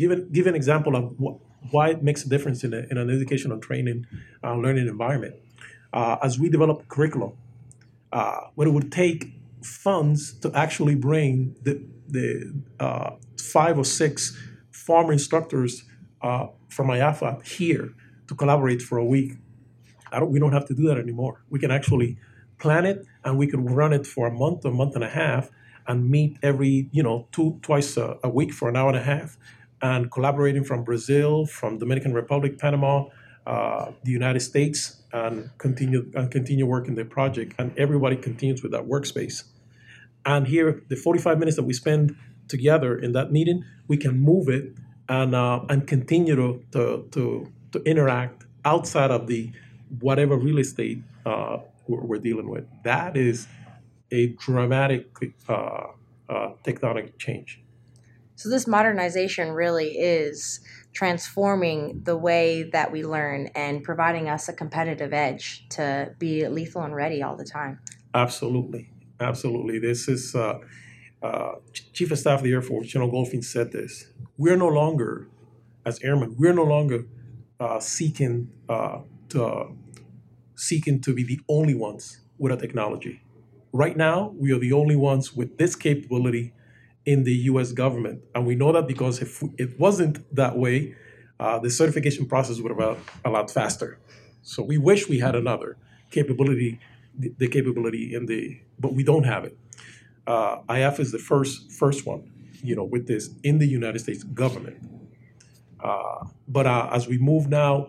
give 0.00 0.10
an, 0.16 0.30
give 0.32 0.46
an 0.46 0.54
example 0.54 0.96
of 0.96 1.04
wh- 1.22 1.36
why 1.74 1.90
it 1.90 2.02
makes 2.02 2.24
a 2.24 2.28
difference 2.34 2.64
in, 2.64 2.72
a, 2.72 2.80
in 2.90 2.96
an 2.96 3.10
educational 3.10 3.58
training 3.58 4.06
uh, 4.42 4.54
learning 4.54 4.88
environment. 4.88 5.34
Uh, 5.98 6.16
as 6.22 6.38
we 6.38 6.48
develop 6.48 6.86
curriculum, 6.86 7.32
uh, 8.12 8.42
what 8.54 8.68
it 8.68 8.70
would 8.70 8.92
take 8.92 9.32
funds 9.64 10.32
to 10.32 10.48
actually 10.54 10.94
bring 10.94 11.56
the, 11.64 11.74
the 12.06 12.52
uh, 12.78 13.10
five 13.36 13.76
or 13.76 13.84
six 13.84 14.38
former 14.70 15.12
instructors 15.12 15.82
uh, 16.22 16.46
from 16.68 16.86
IAAFA 16.86 17.44
here 17.44 17.94
to 18.28 18.36
collaborate 18.36 18.80
for 18.80 18.96
a 18.96 19.04
week. 19.04 19.32
Don't, 20.12 20.30
we 20.30 20.38
don't 20.38 20.52
have 20.52 20.66
to 20.66 20.74
do 20.74 20.84
that 20.86 20.98
anymore. 20.98 21.42
We 21.50 21.58
can 21.58 21.72
actually 21.72 22.16
plan 22.60 22.86
it 22.86 23.04
and 23.24 23.36
we 23.36 23.48
could 23.48 23.68
run 23.68 23.92
it 23.92 24.06
for 24.06 24.28
a 24.28 24.32
month, 24.32 24.64
a 24.64 24.70
month 24.70 24.94
and 24.94 25.02
a 25.02 25.08
half, 25.08 25.50
and 25.88 26.08
meet 26.08 26.36
every, 26.44 26.88
you 26.92 27.02
know, 27.02 27.26
two, 27.32 27.58
twice 27.62 27.96
a, 27.96 28.18
a 28.22 28.28
week 28.28 28.52
for 28.52 28.68
an 28.68 28.76
hour 28.76 28.90
and 28.90 28.98
a 28.98 29.02
half 29.02 29.36
and 29.82 30.12
collaborating 30.12 30.62
from 30.62 30.84
Brazil, 30.84 31.44
from 31.44 31.78
Dominican 31.78 32.14
Republic, 32.14 32.56
Panama, 32.56 33.06
uh, 33.48 33.92
the 34.04 34.10
United 34.12 34.40
States, 34.40 35.02
and 35.12 35.48
continue 35.56 36.10
and 36.14 36.30
continue 36.30 36.66
working 36.66 36.94
the 36.94 37.04
project. 37.04 37.54
And 37.58 37.72
everybody 37.78 38.16
continues 38.16 38.62
with 38.62 38.72
that 38.72 38.84
workspace. 38.86 39.44
And 40.26 40.46
here, 40.46 40.82
the 40.88 40.96
45 40.96 41.38
minutes 41.38 41.56
that 41.56 41.62
we 41.62 41.72
spend 41.72 42.14
together 42.48 42.98
in 42.98 43.12
that 43.12 43.32
meeting, 43.32 43.64
we 43.86 43.96
can 43.96 44.20
move 44.20 44.48
it 44.50 44.74
and 45.08 45.34
uh, 45.34 45.60
and 45.70 45.86
continue 45.86 46.36
to, 46.36 46.62
to 46.72 47.08
to 47.12 47.50
to 47.72 47.82
interact 47.84 48.44
outside 48.66 49.10
of 49.10 49.26
the 49.26 49.50
whatever 50.00 50.36
real 50.36 50.58
estate 50.58 51.02
uh, 51.24 51.58
we're, 51.86 52.18
dealing 52.18 52.50
with. 52.50 52.66
That 52.84 53.16
is 53.16 53.48
a 54.10 54.26
dramatic 54.44 55.06
uh, 55.48 55.52
uh, 55.52 56.50
tectonic 56.64 57.16
change. 57.16 57.62
So, 58.34 58.50
this 58.50 58.66
modernization 58.66 59.52
really 59.52 59.98
is 59.98 60.60
transforming 60.98 62.02
the 62.02 62.16
way 62.16 62.64
that 62.72 62.90
we 62.90 63.04
learn 63.04 63.46
and 63.54 63.84
providing 63.84 64.28
us 64.28 64.48
a 64.48 64.52
competitive 64.52 65.12
edge 65.12 65.64
to 65.68 66.12
be 66.18 66.44
lethal 66.48 66.82
and 66.82 66.92
ready 66.92 67.22
all 67.22 67.36
the 67.36 67.44
time. 67.44 67.78
Absolutely. 68.14 68.90
Absolutely. 69.20 69.78
This 69.78 70.08
is 70.08 70.34
uh, 70.34 70.58
uh, 71.22 71.52
Chief 71.92 72.10
of 72.10 72.18
Staff 72.18 72.40
of 72.40 72.44
the 72.44 72.52
Air 72.52 72.62
Force, 72.62 72.88
General 72.88 73.12
Goldfein, 73.12 73.44
said 73.44 73.70
this. 73.70 74.08
We're 74.36 74.56
no 74.56 74.66
longer, 74.66 75.28
as 75.86 76.02
airmen, 76.02 76.34
we're 76.36 76.52
no 76.52 76.64
longer 76.64 77.04
uh, 77.60 77.78
seeking 77.78 78.50
uh, 78.68 79.02
to 79.28 79.76
seeking 80.56 81.00
to 81.02 81.14
be 81.14 81.22
the 81.22 81.38
only 81.48 81.76
ones 81.76 82.22
with 82.38 82.50
a 82.50 82.56
technology. 82.56 83.22
Right 83.72 83.96
now, 83.96 84.34
we 84.36 84.50
are 84.50 84.58
the 84.58 84.72
only 84.72 84.96
ones 84.96 85.32
with 85.32 85.58
this 85.58 85.76
capability 85.76 86.54
in 87.08 87.24
the 87.24 87.36
U.S. 87.52 87.72
government, 87.72 88.20
and 88.34 88.46
we 88.46 88.54
know 88.54 88.70
that 88.70 88.86
because 88.86 89.22
if 89.22 89.42
it 89.56 89.80
wasn't 89.80 90.16
that 90.36 90.58
way, 90.58 90.94
uh, 91.40 91.58
the 91.58 91.70
certification 91.70 92.26
process 92.26 92.60
would 92.60 92.70
have 92.70 92.78
been 92.78 92.96
a 93.24 93.30
lot 93.30 93.50
faster. 93.50 93.98
So 94.42 94.62
we 94.62 94.76
wish 94.76 95.08
we 95.08 95.18
had 95.18 95.34
another 95.34 95.78
capability, 96.10 96.78
the, 97.18 97.48
capability 97.48 98.14
in 98.14 98.26
the, 98.26 98.60
but 98.78 98.92
we 98.92 99.04
don't 99.04 99.24
have 99.24 99.46
it. 99.46 99.56
Uh, 100.26 100.58
IAF 100.68 101.00
is 101.00 101.10
the 101.10 101.18
first 101.18 101.72
first 101.72 102.04
one, 102.04 102.30
you 102.62 102.76
know, 102.76 102.84
with 102.84 103.08
this 103.08 103.30
in 103.42 103.56
the 103.56 103.66
United 103.66 104.00
States 104.00 104.22
government. 104.22 104.76
Uh, 105.82 106.26
but 106.46 106.66
uh, 106.66 106.90
as 106.92 107.08
we 107.08 107.16
move 107.16 107.48
now, 107.48 107.88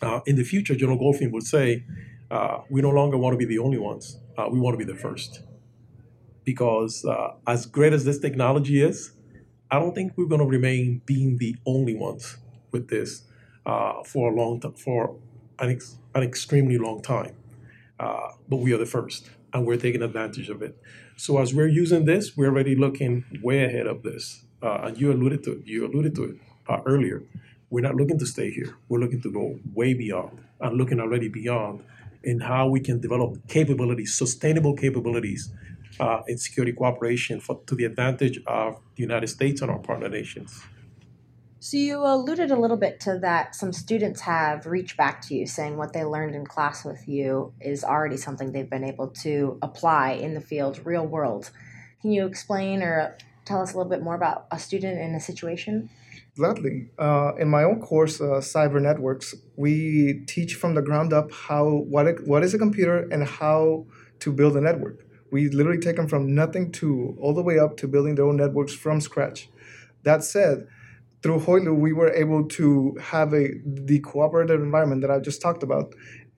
uh, 0.00 0.20
in 0.24 0.36
the 0.36 0.44
future, 0.44 0.74
General 0.74 0.98
Goldfein 0.98 1.30
would 1.30 1.46
say, 1.56 1.84
uh, 2.30 2.60
we 2.70 2.80
no 2.80 2.90
longer 2.90 3.18
want 3.18 3.34
to 3.34 3.38
be 3.38 3.44
the 3.44 3.58
only 3.58 3.78
ones. 3.78 4.18
Uh, 4.38 4.48
we 4.50 4.58
want 4.58 4.72
to 4.72 4.78
be 4.78 4.90
the 4.90 4.98
first 4.98 5.42
because 6.46 7.04
uh, 7.04 7.32
as 7.46 7.66
great 7.66 7.92
as 7.92 8.04
this 8.04 8.18
technology 8.18 8.80
is, 8.80 9.12
I 9.70 9.80
don't 9.80 9.94
think 9.94 10.12
we're 10.16 10.28
going 10.28 10.40
to 10.40 10.46
remain 10.46 11.02
being 11.04 11.36
the 11.38 11.56
only 11.66 11.94
ones 11.94 12.38
with 12.70 12.88
this 12.88 13.24
uh, 13.66 14.04
for 14.04 14.32
a 14.32 14.34
long 14.34 14.60
time, 14.60 14.74
for 14.74 15.16
an, 15.58 15.70
ex- 15.70 15.98
an 16.14 16.22
extremely 16.22 16.78
long 16.78 17.02
time. 17.02 17.34
Uh, 17.98 18.28
but 18.48 18.58
we 18.58 18.72
are 18.72 18.78
the 18.78 18.86
first, 18.86 19.28
and 19.52 19.66
we're 19.66 19.76
taking 19.76 20.02
advantage 20.02 20.48
of 20.48 20.62
it. 20.62 20.80
So 21.16 21.38
as 21.38 21.52
we're 21.52 21.68
using 21.68 22.04
this, 22.04 22.36
we're 22.36 22.48
already 22.48 22.76
looking 22.76 23.24
way 23.42 23.64
ahead 23.64 23.88
of 23.88 24.04
this. 24.04 24.44
Uh, 24.62 24.82
and 24.84 24.98
you 24.98 25.12
alluded 25.12 25.42
to 25.44 25.52
it. 25.52 25.66
You 25.66 25.86
alluded 25.86 26.14
to 26.14 26.24
it 26.24 26.36
uh, 26.68 26.78
earlier. 26.86 27.24
We're 27.70 27.82
not 27.82 27.96
looking 27.96 28.18
to 28.20 28.26
stay 28.26 28.50
here. 28.50 28.76
We're 28.88 29.00
looking 29.00 29.20
to 29.22 29.32
go 29.32 29.58
way 29.74 29.94
beyond, 29.94 30.38
and 30.60 30.78
looking 30.78 31.00
already 31.00 31.28
beyond 31.28 31.84
in 32.22 32.40
how 32.40 32.68
we 32.68 32.80
can 32.80 33.00
develop 33.00 33.48
capabilities, 33.48 34.14
sustainable 34.14 34.74
capabilities 34.76 35.52
uh, 36.00 36.22
in 36.28 36.38
security 36.38 36.72
cooperation 36.72 37.40
for, 37.40 37.60
to 37.66 37.74
the 37.74 37.84
advantage 37.84 38.40
of 38.46 38.80
the 38.96 39.02
United 39.02 39.28
States 39.28 39.60
and 39.62 39.70
our 39.70 39.78
partner 39.78 40.08
nations. 40.08 40.62
So, 41.58 41.78
you 41.78 41.98
alluded 42.04 42.50
a 42.50 42.60
little 42.60 42.76
bit 42.76 43.00
to 43.00 43.18
that 43.20 43.54
some 43.54 43.72
students 43.72 44.20
have 44.20 44.66
reached 44.66 44.96
back 44.96 45.20
to 45.22 45.34
you 45.34 45.46
saying 45.46 45.76
what 45.76 45.92
they 45.92 46.04
learned 46.04 46.34
in 46.34 46.46
class 46.46 46.84
with 46.84 47.08
you 47.08 47.54
is 47.60 47.82
already 47.82 48.16
something 48.16 48.52
they've 48.52 48.70
been 48.70 48.84
able 48.84 49.08
to 49.22 49.58
apply 49.62 50.12
in 50.12 50.34
the 50.34 50.40
field, 50.40 50.80
real 50.84 51.06
world. 51.06 51.50
Can 52.02 52.12
you 52.12 52.26
explain 52.26 52.82
or 52.82 53.16
tell 53.46 53.62
us 53.62 53.72
a 53.72 53.76
little 53.76 53.90
bit 53.90 54.02
more 54.02 54.14
about 54.14 54.46
a 54.52 54.58
student 54.58 55.00
in 55.00 55.14
a 55.14 55.20
situation? 55.20 55.88
Gladly. 56.36 56.90
Uh, 56.98 57.32
in 57.38 57.48
my 57.48 57.64
own 57.64 57.80
course, 57.80 58.20
uh, 58.20 58.40
Cyber 58.40 58.80
Networks, 58.80 59.34
we 59.56 60.22
teach 60.26 60.54
from 60.54 60.74
the 60.74 60.82
ground 60.82 61.14
up 61.14 61.32
how 61.32 61.64
what 61.66 62.06
it, 62.06 62.26
what 62.26 62.44
is 62.44 62.52
a 62.52 62.58
computer 62.58 63.08
and 63.10 63.26
how 63.26 63.86
to 64.20 64.32
build 64.32 64.56
a 64.56 64.60
network. 64.60 65.05
We 65.36 65.50
literally 65.50 65.82
take 65.86 65.96
them 65.96 66.08
from 66.08 66.34
nothing 66.34 66.72
to 66.78 67.14
all 67.20 67.34
the 67.34 67.42
way 67.42 67.58
up 67.58 67.76
to 67.80 67.86
building 67.94 68.14
their 68.14 68.24
own 68.24 68.38
networks 68.38 68.72
from 68.72 69.02
scratch. 69.02 69.50
That 70.02 70.24
said, 70.24 70.66
through 71.22 71.40
Hoylu, 71.40 71.74
we 71.86 71.92
were 71.92 72.12
able 72.24 72.42
to 72.58 72.96
have 73.12 73.34
a 73.34 73.46
the 73.90 73.98
cooperative 74.10 74.62
environment 74.62 75.02
that 75.02 75.10
I 75.10 75.18
just 75.18 75.42
talked 75.42 75.62
about, 75.62 75.86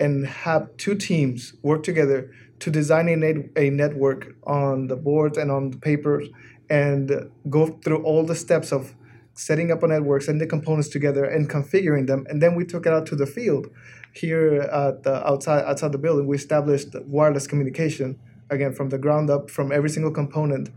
and 0.00 0.26
have 0.26 0.62
two 0.78 0.96
teams 0.96 1.54
work 1.62 1.84
together 1.84 2.18
to 2.62 2.68
design 2.72 3.06
a, 3.08 3.14
net, 3.14 3.36
a 3.64 3.70
network 3.70 4.20
on 4.60 4.88
the 4.88 4.96
board 4.96 5.36
and 5.36 5.48
on 5.56 5.70
the 5.70 5.78
papers, 5.90 6.26
and 6.68 7.30
go 7.48 7.62
through 7.82 8.02
all 8.02 8.24
the 8.24 8.34
steps 8.34 8.72
of 8.72 8.96
setting 9.34 9.70
up 9.70 9.84
a 9.84 9.86
network, 9.86 10.22
setting 10.22 10.40
the 10.40 10.46
components 10.56 10.88
together, 10.88 11.24
and 11.24 11.48
configuring 11.48 12.08
them. 12.08 12.26
And 12.28 12.42
then 12.42 12.56
we 12.56 12.64
took 12.64 12.84
it 12.84 12.92
out 12.92 13.06
to 13.10 13.16
the 13.22 13.26
field. 13.26 13.64
Here 14.12 14.54
at 14.84 15.04
the 15.04 15.14
outside 15.30 15.62
outside 15.70 15.92
the 15.92 16.02
building, 16.06 16.26
we 16.26 16.34
established 16.44 16.88
wireless 17.16 17.46
communication 17.46 18.18
again 18.50 18.72
from 18.72 18.88
the 18.88 18.98
ground 18.98 19.30
up 19.30 19.50
from 19.50 19.72
every 19.72 19.90
single 19.90 20.10
component, 20.12 20.70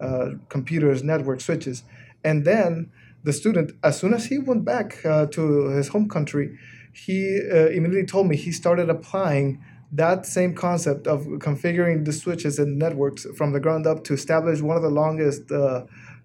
uh, 0.00 0.30
computers, 0.48 1.02
network, 1.02 1.40
switches, 1.40 1.84
and 2.22 2.44
then 2.44 2.90
the 3.22 3.32
student, 3.32 3.72
as 3.82 3.98
soon 3.98 4.12
as 4.12 4.26
he 4.26 4.38
went 4.38 4.64
back 4.64 5.04
uh, 5.04 5.26
to 5.26 5.68
his 5.68 5.88
home 5.88 6.08
country, 6.08 6.58
he 6.92 7.40
uh, 7.50 7.68
immediately 7.68 8.06
told 8.06 8.26
me 8.26 8.36
he 8.36 8.52
started 8.52 8.90
applying 8.90 9.62
that 9.90 10.26
same 10.26 10.54
concept 10.54 11.06
of 11.06 11.20
configuring 11.38 12.04
the 12.04 12.12
switches 12.12 12.58
and 12.58 12.78
networks 12.78 13.26
from 13.36 13.52
the 13.52 13.60
ground 13.60 13.86
up 13.86 14.04
to 14.04 14.12
establish 14.12 14.60
one 14.60 14.76
of 14.76 14.82
the 14.82 14.90
longest 14.90 15.42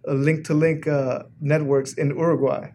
link 0.08 0.46
to 0.46 0.54
link 0.54 0.88
networks 1.40 1.94
in 1.94 2.10
Uruguay. 2.10 2.72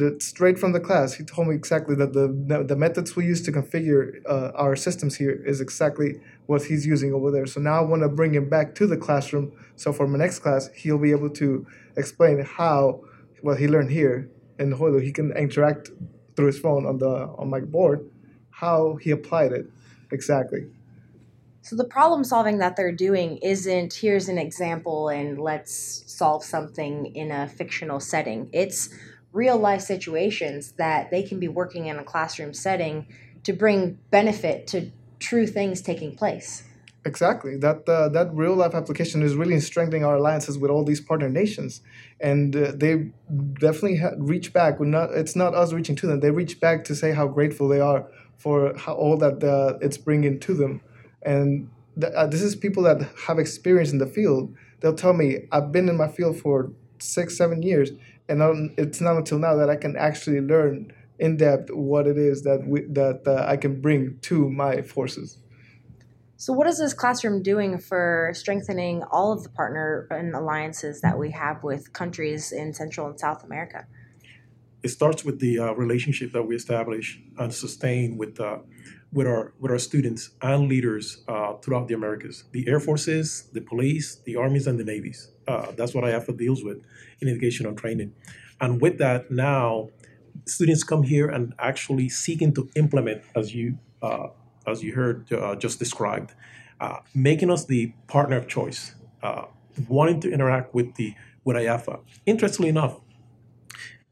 The, 0.00 0.18
straight 0.18 0.58
from 0.58 0.72
the 0.72 0.80
class, 0.80 1.12
he 1.12 1.24
told 1.24 1.48
me 1.48 1.54
exactly 1.54 1.94
that 1.96 2.14
the, 2.14 2.64
the 2.66 2.74
methods 2.74 3.14
we 3.16 3.26
use 3.26 3.42
to 3.42 3.52
configure 3.52 4.22
uh, 4.26 4.50
our 4.54 4.74
systems 4.74 5.16
here 5.16 5.42
is 5.44 5.60
exactly 5.60 6.20
what 6.46 6.62
he's 6.64 6.86
using 6.86 7.12
over 7.12 7.30
there. 7.30 7.46
So 7.46 7.60
now 7.60 7.76
I 7.82 7.82
want 7.82 8.02
to 8.02 8.08
bring 8.08 8.32
him 8.34 8.48
back 8.48 8.74
to 8.76 8.86
the 8.86 8.96
classroom. 8.96 9.52
So 9.76 9.92
for 9.92 10.06
my 10.06 10.16
next 10.16 10.38
class, 10.38 10.70
he'll 10.74 11.04
be 11.08 11.10
able 11.10 11.28
to 11.42 11.66
explain 11.98 12.40
how 12.40 13.02
what 13.42 13.58
he 13.58 13.68
learned 13.68 13.90
here 13.90 14.30
in 14.58 14.72
Hoylu, 14.72 15.02
he 15.02 15.12
can 15.12 15.32
interact 15.36 15.90
through 16.34 16.46
his 16.46 16.58
phone 16.58 16.86
on 16.86 16.96
the 16.98 17.14
on 17.38 17.50
my 17.50 17.60
board, 17.60 18.08
how 18.50 18.96
he 18.96 19.10
applied 19.10 19.52
it 19.52 19.66
exactly. 20.10 20.66
So 21.62 21.76
the 21.76 21.84
problem 21.84 22.24
solving 22.24 22.58
that 22.58 22.76
they're 22.76 22.98
doing 23.08 23.36
isn't 23.38 23.92
here's 23.92 24.28
an 24.28 24.38
example 24.38 25.10
and 25.10 25.38
let's 25.38 26.04
solve 26.06 26.42
something 26.42 27.14
in 27.14 27.30
a 27.30 27.48
fictional 27.48 28.00
setting. 28.00 28.48
It's 28.52 28.88
real 29.32 29.56
life 29.56 29.80
situations 29.80 30.72
that 30.72 31.10
they 31.10 31.22
can 31.22 31.38
be 31.38 31.48
working 31.48 31.86
in 31.86 31.98
a 31.98 32.04
classroom 32.04 32.52
setting 32.52 33.06
to 33.44 33.52
bring 33.52 33.98
benefit 34.10 34.66
to 34.68 34.90
true 35.18 35.46
things 35.46 35.80
taking 35.80 36.14
place. 36.16 36.64
Exactly. 37.04 37.56
That 37.56 37.88
uh, 37.88 38.10
that 38.10 38.28
real 38.34 38.54
life 38.54 38.74
application 38.74 39.22
is 39.22 39.34
really 39.34 39.58
strengthening 39.60 40.04
our 40.04 40.16
alliances 40.16 40.58
with 40.58 40.70
all 40.70 40.84
these 40.84 41.00
partner 41.00 41.30
nations, 41.30 41.80
and 42.20 42.54
uh, 42.54 42.72
they 42.74 43.10
definitely 43.54 43.96
ha- 43.96 44.16
reach 44.18 44.52
back. 44.52 44.78
We're 44.78 44.86
not. 44.86 45.12
It's 45.12 45.34
not 45.34 45.54
us 45.54 45.72
reaching 45.72 45.96
to 45.96 46.06
them. 46.06 46.20
They 46.20 46.30
reach 46.30 46.60
back 46.60 46.84
to 46.84 46.94
say 46.94 47.12
how 47.12 47.26
grateful 47.26 47.68
they 47.68 47.80
are 47.80 48.06
for 48.36 48.76
how, 48.76 48.92
all 48.92 49.16
that 49.16 49.42
uh, 49.42 49.78
it's 49.80 49.96
bringing 49.96 50.38
to 50.40 50.52
them, 50.52 50.82
and 51.22 51.70
th- 51.98 52.12
uh, 52.14 52.26
this 52.26 52.42
is 52.42 52.54
people 52.54 52.82
that 52.82 53.00
have 53.26 53.38
experience 53.38 53.92
in 53.92 53.98
the 53.98 54.06
field. 54.06 54.54
They'll 54.80 54.92
tell 54.92 55.14
me, 55.14 55.48
"I've 55.50 55.72
been 55.72 55.88
in 55.88 55.96
my 55.96 56.08
field 56.08 56.38
for 56.38 56.70
six, 56.98 57.34
seven 57.34 57.62
years, 57.62 57.92
and 58.30 58.72
it's 58.78 59.00
not 59.00 59.16
until 59.16 59.38
now 59.38 59.56
that 59.56 59.68
I 59.68 59.76
can 59.76 59.96
actually 59.96 60.40
learn 60.40 60.92
in 61.18 61.36
depth 61.36 61.70
what 61.70 62.06
it 62.06 62.16
is 62.16 62.42
that 62.42 62.66
we, 62.66 62.82
that 62.82 63.22
uh, 63.26 63.44
I 63.46 63.56
can 63.56 63.80
bring 63.80 64.18
to 64.22 64.48
my 64.48 64.82
forces." 64.82 65.38
So, 66.40 66.54
what 66.54 66.66
is 66.66 66.78
this 66.78 66.94
classroom 66.94 67.42
doing 67.42 67.76
for 67.76 68.32
strengthening 68.34 69.02
all 69.10 69.30
of 69.30 69.42
the 69.42 69.50
partner 69.50 70.06
and 70.10 70.34
alliances 70.34 71.02
that 71.02 71.18
we 71.18 71.30
have 71.32 71.62
with 71.62 71.92
countries 71.92 72.50
in 72.50 72.72
Central 72.72 73.08
and 73.08 73.20
South 73.20 73.44
America? 73.44 73.86
It 74.82 74.88
starts 74.88 75.22
with 75.22 75.38
the 75.40 75.58
uh, 75.58 75.72
relationship 75.74 76.32
that 76.32 76.44
we 76.44 76.56
establish 76.56 77.20
and 77.36 77.52
sustain 77.52 78.16
with 78.16 78.40
uh, 78.40 78.60
with 79.12 79.26
our 79.26 79.52
with 79.58 79.70
our 79.70 79.78
students 79.78 80.30
and 80.40 80.66
leaders 80.66 81.22
uh, 81.28 81.56
throughout 81.60 81.88
the 81.88 81.94
Americas, 81.94 82.44
the 82.52 82.66
Air 82.66 82.80
Forces, 82.80 83.50
the 83.52 83.60
police, 83.60 84.22
the 84.24 84.36
armies, 84.36 84.66
and 84.66 84.78
the 84.80 84.84
navies. 84.84 85.30
Uh, 85.50 85.72
that's 85.76 85.92
what 85.94 86.04
IAAFA 86.04 86.36
deals 86.36 86.62
with 86.62 86.78
in 87.20 87.28
educational 87.28 87.74
training, 87.74 88.12
and 88.60 88.80
with 88.80 88.98
that 88.98 89.30
now, 89.30 89.88
students 90.46 90.82
come 90.82 91.02
here 91.02 91.28
and 91.28 91.54
actually 91.58 92.08
seeking 92.08 92.52
to 92.54 92.68
implement, 92.76 93.22
as 93.34 93.54
you 93.54 93.78
uh, 94.02 94.28
as 94.66 94.82
you 94.82 94.94
heard 94.94 95.32
uh, 95.32 95.54
just 95.56 95.78
described, 95.78 96.34
uh, 96.80 96.98
making 97.14 97.50
us 97.50 97.64
the 97.66 97.92
partner 98.06 98.36
of 98.36 98.48
choice, 98.48 98.94
uh, 99.22 99.44
wanting 99.88 100.20
to 100.20 100.30
interact 100.30 100.74
with 100.74 100.94
the 100.94 101.14
with 101.44 101.56
IAAFA. 101.56 102.00
Interestingly 102.26 102.68
enough, 102.68 103.00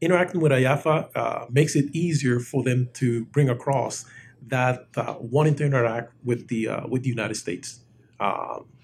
interacting 0.01 0.41
with 0.41 0.51
IAAFA 0.51 1.09
uh, 1.15 1.45
makes 1.49 1.75
it 1.75 1.85
easier 1.93 2.39
for 2.39 2.63
them 2.63 2.89
to 2.93 3.25
bring 3.25 3.49
across 3.49 4.05
that 4.47 4.87
uh, 4.95 5.15
wanting 5.19 5.55
to 5.55 5.65
interact 5.65 6.13
with 6.23 6.47
the 6.47 6.67
uh, 6.67 6.87
with 6.87 7.03
the 7.03 7.09
United 7.09 7.35
States. 7.35 7.81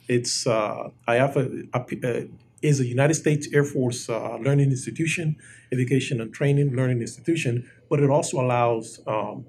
it's 0.08 0.46
IAAFA 0.46 1.70
is 2.65 2.80
a 2.80 2.86
United 2.86 3.13
States 3.13 3.47
Air 3.54 3.63
Force 3.63 4.10
learning 4.10 4.69
institution, 4.71 5.36
education 5.71 6.19
and 6.21 6.34
training 6.34 6.75
learning 6.75 7.01
institution, 7.01 7.69
but 7.89 7.99
it 7.99 8.10
also 8.10 8.39
allows 8.39 8.99
um, 9.08 9.45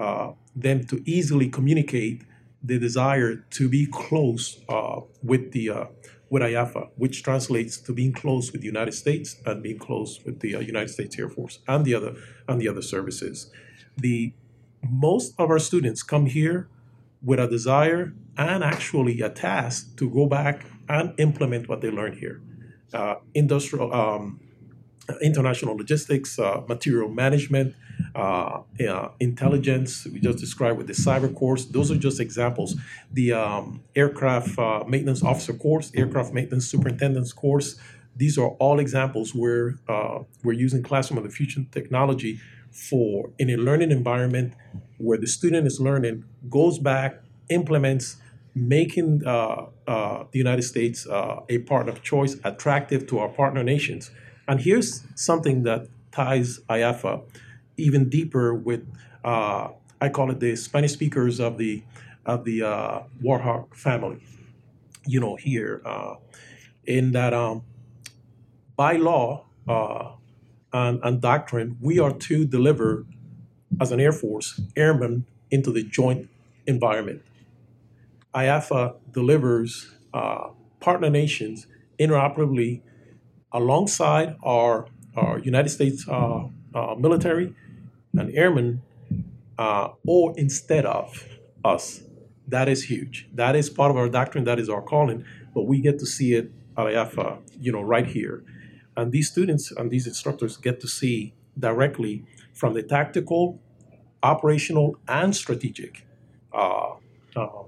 uh, 0.00 0.32
them 0.56 0.82
to 0.84 1.02
easily 1.04 1.48
communicate 1.48 2.22
the 2.62 2.78
desire 2.78 3.36
to 3.50 3.68
be 3.68 3.86
close 3.86 4.58
uh, 4.68 5.00
with 5.22 5.52
the 5.52 5.68
uh, 5.68 5.84
with 6.30 6.42
IAAFA, 6.42 6.88
which 6.96 7.22
translates 7.22 7.76
to 7.76 7.92
being 7.92 8.12
close 8.12 8.52
with 8.52 8.60
the 8.62 8.66
United 8.66 8.92
States 8.92 9.36
and 9.44 9.62
being 9.62 9.78
close 9.78 10.20
with 10.24 10.40
the 10.40 10.54
uh, 10.54 10.60
United 10.60 10.88
States 10.88 11.18
Air 11.18 11.28
Force 11.28 11.58
and 11.68 11.84
the 11.84 11.94
other 11.94 12.14
and 12.48 12.60
the 12.60 12.68
other 12.68 12.80
services. 12.80 13.50
The 13.96 14.32
most 14.88 15.34
of 15.38 15.50
our 15.50 15.58
students 15.58 16.02
come 16.02 16.26
here 16.26 16.68
with 17.22 17.38
a 17.38 17.46
desire 17.46 18.14
and 18.38 18.64
actually 18.64 19.20
a 19.20 19.28
task 19.28 19.98
to 19.98 20.08
go 20.08 20.24
back 20.26 20.64
and 20.88 21.12
implement 21.18 21.68
what 21.68 21.82
they 21.82 21.90
learned 21.90 22.18
here. 22.18 22.40
Uh, 22.92 23.16
industrial, 23.34 23.92
um, 23.94 24.40
international 25.22 25.76
logistics, 25.76 26.38
uh, 26.38 26.62
material 26.68 27.08
management, 27.08 27.74
uh, 28.14 28.60
intelligence. 29.20 30.06
We 30.06 30.20
just 30.20 30.38
described 30.38 30.78
with 30.78 30.86
the 30.86 30.92
cyber 30.92 31.32
course. 31.34 31.64
Those 31.66 31.90
are 31.90 31.96
just 31.96 32.20
examples. 32.20 32.76
The 33.12 33.32
um, 33.32 33.82
aircraft 33.94 34.58
maintenance 34.88 35.22
officer 35.22 35.52
course, 35.52 35.92
aircraft 35.94 36.32
maintenance 36.32 36.66
superintendent's 36.66 37.32
course. 37.32 37.78
These 38.16 38.38
are 38.38 38.48
all 38.58 38.80
examples 38.80 39.34
where 39.34 39.76
we're 40.42 40.52
using 40.52 40.82
Classroom 40.82 41.18
of 41.18 41.24
the 41.24 41.30
Future 41.30 41.64
technology 41.70 42.40
for 42.70 43.30
in 43.38 43.50
a 43.50 43.56
learning 43.56 43.90
environment 43.90 44.54
where 44.98 45.18
the 45.18 45.26
student 45.26 45.66
is 45.66 45.80
learning, 45.80 46.24
goes 46.48 46.78
back, 46.78 47.20
implements, 47.48 48.16
making 48.54 49.26
uh, 49.26 49.66
uh, 49.86 50.24
the 50.30 50.38
United 50.38 50.62
States 50.62 51.06
uh, 51.06 51.40
a 51.48 51.58
partner 51.58 51.92
of 51.92 52.02
choice, 52.02 52.36
attractive 52.44 53.06
to 53.08 53.18
our 53.18 53.28
partner 53.28 53.62
nations. 53.62 54.10
And 54.48 54.60
here's 54.60 55.04
something 55.14 55.62
that 55.64 55.88
ties 56.12 56.58
IAAFA 56.68 57.22
even 57.76 58.08
deeper 58.08 58.52
with 58.52 58.86
uh, 59.24 59.68
I 60.00 60.08
call 60.08 60.30
it 60.30 60.40
the 60.40 60.56
Spanish 60.56 60.92
speakers 60.92 61.40
of 61.40 61.58
the 61.58 61.82
of 62.26 62.44
the 62.44 62.62
uh, 62.62 63.00
Warhawk 63.22 63.74
family. 63.74 64.18
You 65.06 65.20
know, 65.20 65.36
here 65.36 65.82
uh, 65.84 66.16
in 66.86 67.12
that 67.12 67.32
um, 67.32 67.62
by 68.76 68.96
law 68.96 69.46
and, 70.72 71.00
and 71.02 71.20
doctrine, 71.20 71.76
we 71.80 71.98
are 71.98 72.12
to 72.12 72.44
deliver 72.44 73.06
as 73.80 73.92
an 73.92 74.00
Air 74.00 74.12
Force 74.12 74.60
airmen 74.76 75.26
into 75.50 75.72
the 75.72 75.82
joint 75.82 76.28
environment. 76.66 77.22
IAAFA 78.34 78.96
delivers 79.12 79.94
uh, 80.14 80.48
partner 80.80 81.10
nations 81.10 81.66
interoperably 81.98 82.82
alongside 83.52 84.36
our, 84.42 84.86
our 85.16 85.38
United 85.40 85.70
States 85.70 86.06
uh, 86.08 86.44
uh, 86.74 86.94
military 86.96 87.54
and 88.12 88.34
airmen 88.34 88.82
uh, 89.58 89.88
or 90.06 90.32
instead 90.36 90.86
of 90.86 91.26
us. 91.64 92.02
That 92.48 92.68
is 92.68 92.84
huge. 92.84 93.28
That 93.34 93.54
is 93.54 93.70
part 93.70 93.90
of 93.90 93.96
our 93.96 94.08
doctrine. 94.08 94.44
That 94.44 94.58
is 94.58 94.68
our 94.68 94.82
calling. 94.82 95.24
But 95.54 95.62
we 95.64 95.80
get 95.80 95.98
to 96.00 96.06
see 96.06 96.34
it 96.34 96.50
at 96.76 96.86
IAAFA, 96.86 97.38
you 97.60 97.72
know, 97.72 97.82
right 97.82 98.06
here. 98.06 98.42
And 98.96 99.12
these 99.12 99.30
students 99.30 99.70
and 99.70 99.90
these 99.90 100.06
instructors 100.06 100.56
get 100.56 100.80
to 100.80 100.88
see 100.88 101.34
directly 101.58 102.24
from 102.54 102.74
the 102.74 102.82
tactical, 102.82 103.60
operational, 104.22 104.96
and 105.08 105.34
strategic, 105.34 106.06
uh, 106.52 106.94
uh, 107.36 107.62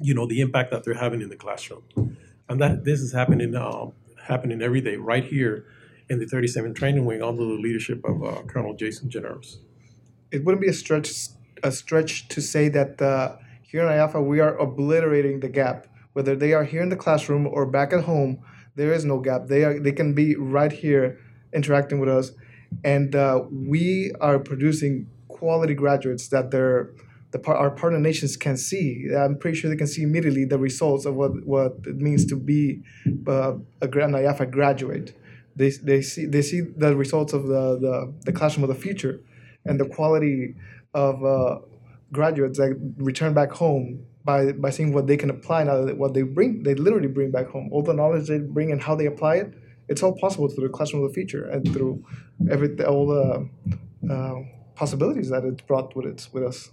you 0.00 0.14
know, 0.14 0.26
the 0.26 0.40
impact 0.40 0.70
that 0.70 0.84
they're 0.84 0.94
having 0.94 1.20
in 1.20 1.28
the 1.28 1.36
classroom. 1.36 2.16
And 2.48 2.60
that 2.60 2.84
this 2.84 3.00
is 3.00 3.12
happening 3.12 3.54
um, 3.54 3.92
happening 4.26 4.62
every 4.62 4.80
day 4.80 4.96
right 4.96 5.24
here 5.24 5.66
in 6.08 6.18
the 6.18 6.26
37 6.26 6.74
Training 6.74 7.04
Wing 7.04 7.22
under 7.22 7.44
the 7.44 7.54
leadership 7.54 8.04
of 8.04 8.22
uh, 8.22 8.42
Colonel 8.42 8.74
Jason 8.74 9.08
Janaros. 9.08 9.56
It 10.30 10.44
wouldn't 10.44 10.60
be 10.60 10.68
a 10.68 10.72
stretch 10.72 11.28
a 11.62 11.70
stretch 11.70 12.28
to 12.28 12.40
say 12.40 12.68
that 12.68 13.00
uh, 13.00 13.36
here 13.62 13.82
in 13.82 13.88
IAAFA 13.88 14.24
we 14.24 14.40
are 14.40 14.56
obliterating 14.58 15.40
the 15.40 15.48
gap. 15.48 15.86
Whether 16.12 16.36
they 16.36 16.52
are 16.52 16.64
here 16.64 16.82
in 16.82 16.90
the 16.90 16.96
classroom 16.96 17.46
or 17.46 17.64
back 17.64 17.92
at 17.92 18.04
home, 18.04 18.42
there 18.74 18.92
is 18.92 19.04
no 19.04 19.18
gap. 19.18 19.46
They 19.46 19.64
are 19.64 19.78
they 19.78 19.92
can 19.92 20.14
be 20.14 20.36
right 20.36 20.72
here 20.72 21.18
interacting 21.54 22.00
with 22.00 22.08
us, 22.08 22.32
and 22.84 23.14
uh, 23.14 23.44
we 23.50 24.12
are 24.20 24.38
producing 24.38 25.08
quality 25.28 25.74
graduates 25.74 26.28
that 26.28 26.50
they're 26.50 26.90
the 27.32 27.42
our 27.46 27.70
partner 27.70 27.98
nations 27.98 28.36
can 28.36 28.56
see. 28.56 29.08
I'm 29.16 29.36
pretty 29.38 29.58
sure 29.58 29.70
they 29.70 29.76
can 29.76 29.86
see 29.86 30.02
immediately 30.02 30.44
the 30.44 30.58
results 30.58 31.04
of 31.06 31.14
what, 31.14 31.32
what 31.44 31.76
it 31.86 31.96
means 31.96 32.24
to 32.26 32.36
be 32.36 32.82
uh, 33.26 33.54
a, 33.80 33.86
an 33.86 34.12
IAAFA 34.12 34.50
graduate 34.50 35.14
they, 35.56 35.70
they 35.70 36.02
see 36.02 36.26
they 36.26 36.42
see 36.42 36.60
the 36.60 36.96
results 36.96 37.32
of 37.32 37.44
the, 37.44 37.78
the, 37.78 38.12
the 38.24 38.32
classroom 38.32 38.64
of 38.64 38.68
the 38.68 38.80
future 38.80 39.20
and 39.64 39.78
the 39.78 39.84
quality 39.84 40.54
of 40.94 41.24
uh, 41.24 41.58
graduates 42.10 42.58
that 42.58 42.78
return 42.96 43.34
back 43.34 43.52
home 43.52 44.04
by, 44.24 44.52
by 44.52 44.70
seeing 44.70 44.92
what 44.92 45.06
they 45.06 45.16
can 45.16 45.30
apply 45.30 45.64
now 45.64 45.84
what 45.94 46.14
they 46.14 46.22
bring 46.22 46.62
they 46.62 46.74
literally 46.74 47.08
bring 47.08 47.30
back 47.30 47.48
home 47.48 47.68
all 47.72 47.82
the 47.82 47.92
knowledge 47.92 48.28
they 48.28 48.38
bring 48.38 48.70
and 48.70 48.82
how 48.82 48.94
they 48.94 49.06
apply 49.06 49.36
it 49.36 49.52
it's 49.88 50.02
all 50.02 50.16
possible 50.16 50.48
through 50.48 50.66
the 50.66 50.72
classroom 50.72 51.02
of 51.02 51.10
the 51.10 51.14
future 51.14 51.44
and 51.46 51.70
through 51.72 52.02
every 52.50 52.82
all 52.84 53.06
the 53.06 53.48
uh, 54.10 54.34
possibilities 54.74 55.28
that 55.28 55.44
it 55.44 55.66
brought 55.66 55.94
with 55.96 56.06
it 56.06 56.28
with 56.32 56.44
us 56.44 56.70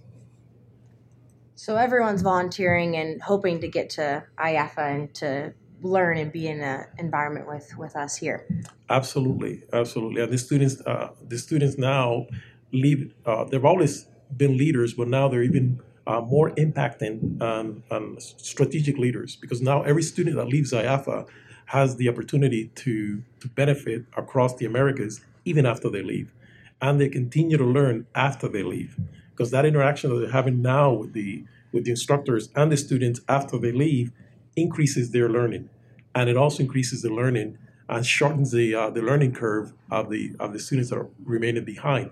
so 1.60 1.76
everyone's 1.76 2.22
volunteering 2.22 2.96
and 2.96 3.20
hoping 3.20 3.60
to 3.60 3.68
get 3.68 3.90
to 3.90 4.24
IAAFA 4.38 4.94
and 4.94 5.14
to 5.14 5.52
learn 5.82 6.16
and 6.16 6.32
be 6.32 6.48
in 6.48 6.62
an 6.62 6.86
environment 6.96 7.46
with 7.46 7.76
with 7.76 7.96
us 7.96 8.16
here. 8.16 8.46
Absolutely, 8.88 9.62
absolutely. 9.70 10.22
And 10.22 10.32
the 10.32 10.38
students, 10.38 10.80
uh, 10.86 11.10
the 11.28 11.36
students 11.36 11.76
now 11.76 12.28
lead. 12.72 13.12
Uh, 13.26 13.44
they've 13.44 13.64
always 13.72 14.06
been 14.34 14.56
leaders, 14.56 14.94
but 14.94 15.08
now 15.08 15.28
they're 15.28 15.42
even 15.42 15.82
uh, 16.06 16.22
more 16.22 16.50
impacting 16.52 17.42
um, 17.42 17.82
um, 17.90 18.16
strategic 18.18 18.96
leaders 18.96 19.36
because 19.36 19.60
now 19.60 19.82
every 19.82 20.02
student 20.02 20.36
that 20.36 20.48
leaves 20.48 20.72
IAAFA 20.72 21.28
has 21.66 21.96
the 21.96 22.08
opportunity 22.08 22.68
to 22.76 23.22
to 23.40 23.48
benefit 23.48 24.06
across 24.16 24.56
the 24.56 24.64
Americas 24.64 25.20
even 25.44 25.66
after 25.66 25.90
they 25.90 26.02
leave, 26.02 26.32
and 26.80 26.98
they 26.98 27.10
continue 27.10 27.58
to 27.58 27.66
learn 27.66 28.06
after 28.14 28.48
they 28.48 28.62
leave 28.62 28.98
because 29.40 29.52
that 29.52 29.64
interaction 29.64 30.10
that 30.10 30.20
they're 30.20 30.30
having 30.30 30.60
now 30.60 30.92
with 30.92 31.14
the 31.14 31.42
with 31.72 31.86
the 31.86 31.90
instructors 31.90 32.50
and 32.54 32.70
the 32.70 32.76
students 32.76 33.22
after 33.26 33.56
they 33.58 33.72
leave 33.72 34.12
increases 34.54 35.12
their 35.12 35.30
learning, 35.30 35.70
and 36.14 36.28
it 36.28 36.36
also 36.36 36.62
increases 36.62 37.00
the 37.00 37.08
learning 37.08 37.56
and 37.88 38.04
shortens 38.04 38.52
the 38.52 38.74
uh, 38.74 38.90
the 38.90 39.00
learning 39.00 39.32
curve 39.32 39.72
of 39.90 40.10
the 40.10 40.36
of 40.38 40.52
the 40.52 40.58
students 40.58 40.90
that 40.90 40.98
are 40.98 41.08
remaining 41.24 41.64
behind. 41.64 42.10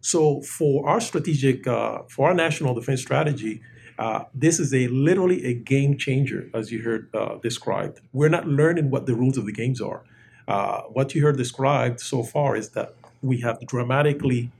So 0.00 0.42
for 0.42 0.88
our 0.88 1.00
strategic 1.00 1.66
uh, 1.66 2.02
for 2.08 2.28
our 2.28 2.34
national 2.34 2.72
defense 2.74 3.02
strategy, 3.02 3.62
uh, 3.98 4.26
this 4.32 4.60
is 4.60 4.72
a 4.72 4.86
literally 4.86 5.44
a 5.46 5.54
game 5.54 5.98
changer, 5.98 6.48
as 6.54 6.70
you 6.70 6.82
heard 6.82 7.12
uh, 7.12 7.38
described. 7.38 8.00
We're 8.12 8.28
not 8.28 8.46
learning 8.46 8.90
what 8.90 9.06
the 9.06 9.16
rules 9.16 9.36
of 9.36 9.44
the 9.44 9.52
games 9.52 9.80
are. 9.80 10.04
Uh, 10.46 10.82
what 10.82 11.16
you 11.16 11.22
heard 11.22 11.36
described 11.36 11.98
so 11.98 12.22
far 12.22 12.54
is 12.54 12.68
that 12.70 12.94
we 13.22 13.40
have 13.40 13.58
dramatically 13.66 14.52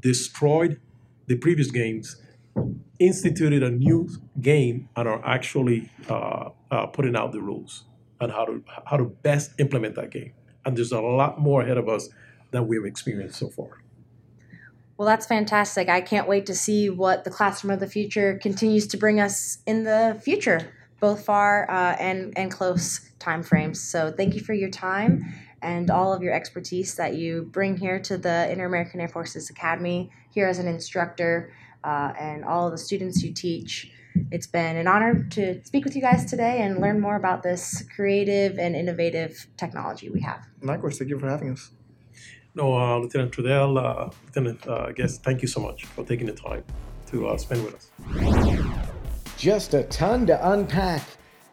destroyed 0.00 0.80
the 1.32 1.38
previous 1.38 1.70
games, 1.70 2.16
instituted 2.98 3.62
a 3.62 3.70
new 3.70 4.06
game, 4.42 4.90
and 4.94 5.08
are 5.08 5.24
actually 5.24 5.90
uh, 6.10 6.50
uh, 6.70 6.86
putting 6.88 7.16
out 7.16 7.32
the 7.32 7.40
rules 7.40 7.84
on 8.20 8.28
how 8.28 8.44
to 8.44 8.62
how 8.84 8.98
to 8.98 9.04
best 9.04 9.52
implement 9.58 9.94
that 9.94 10.10
game. 10.10 10.32
And 10.66 10.76
there's 10.76 10.92
a 10.92 11.00
lot 11.00 11.40
more 11.40 11.62
ahead 11.62 11.78
of 11.78 11.88
us 11.88 12.10
than 12.50 12.68
we've 12.68 12.84
experienced 12.84 13.38
so 13.38 13.48
far. 13.48 13.82
Well, 14.98 15.08
that's 15.08 15.24
fantastic. 15.24 15.88
I 15.88 16.02
can't 16.02 16.28
wait 16.28 16.44
to 16.46 16.54
see 16.54 16.90
what 16.90 17.24
the 17.24 17.30
classroom 17.30 17.72
of 17.72 17.80
the 17.80 17.88
future 17.88 18.38
continues 18.42 18.86
to 18.88 18.98
bring 18.98 19.18
us 19.18 19.58
in 19.66 19.84
the 19.84 20.20
future, 20.22 20.70
both 21.00 21.24
far 21.24 21.68
uh, 21.70 21.96
and 21.98 22.36
and 22.36 22.50
close 22.50 23.10
time 23.18 23.42
frames. 23.42 23.80
So, 23.80 24.12
thank 24.12 24.34
you 24.34 24.42
for 24.42 24.52
your 24.52 24.68
time 24.68 25.24
and 25.62 25.90
all 25.90 26.12
of 26.12 26.22
your 26.22 26.34
expertise 26.34 26.96
that 26.96 27.14
you 27.14 27.48
bring 27.52 27.78
here 27.78 27.98
to 28.00 28.18
the 28.18 28.50
Inter 28.52 28.66
American 28.66 29.00
Air 29.00 29.08
Forces 29.08 29.48
Academy 29.48 30.10
here 30.32 30.48
as 30.48 30.58
an 30.58 30.66
instructor 30.66 31.52
uh, 31.84 32.12
and 32.18 32.44
all 32.44 32.66
of 32.66 32.72
the 32.72 32.78
students 32.78 33.22
you 33.22 33.32
teach. 33.32 33.92
It's 34.30 34.46
been 34.46 34.76
an 34.76 34.86
honor 34.86 35.24
to 35.30 35.64
speak 35.64 35.84
with 35.84 35.96
you 35.96 36.02
guys 36.02 36.24
today 36.24 36.62
and 36.62 36.80
learn 36.80 37.00
more 37.00 37.16
about 37.16 37.42
this 37.42 37.82
creative 37.94 38.58
and 38.58 38.76
innovative 38.76 39.46
technology 39.56 40.10
we 40.10 40.20
have. 40.20 40.46
Likewise, 40.60 40.98
thank 40.98 41.10
you 41.10 41.18
for 41.18 41.28
having 41.28 41.50
us. 41.50 41.70
No, 42.54 42.76
uh, 42.76 42.98
Lieutenant 42.98 43.32
Trudell, 43.32 43.78
uh, 43.82 44.10
Lieutenant 44.26 44.66
uh, 44.68 44.92
Guest, 44.92 45.22
thank 45.22 45.40
you 45.40 45.48
so 45.48 45.60
much 45.60 45.86
for 45.86 46.04
taking 46.04 46.26
the 46.26 46.34
time 46.34 46.62
to 47.06 47.28
uh, 47.28 47.38
spend 47.38 47.64
with 47.64 47.74
us. 47.74 47.90
Just 49.38 49.72
a 49.72 49.84
ton 49.84 50.26
to 50.26 50.50
unpack 50.50 51.02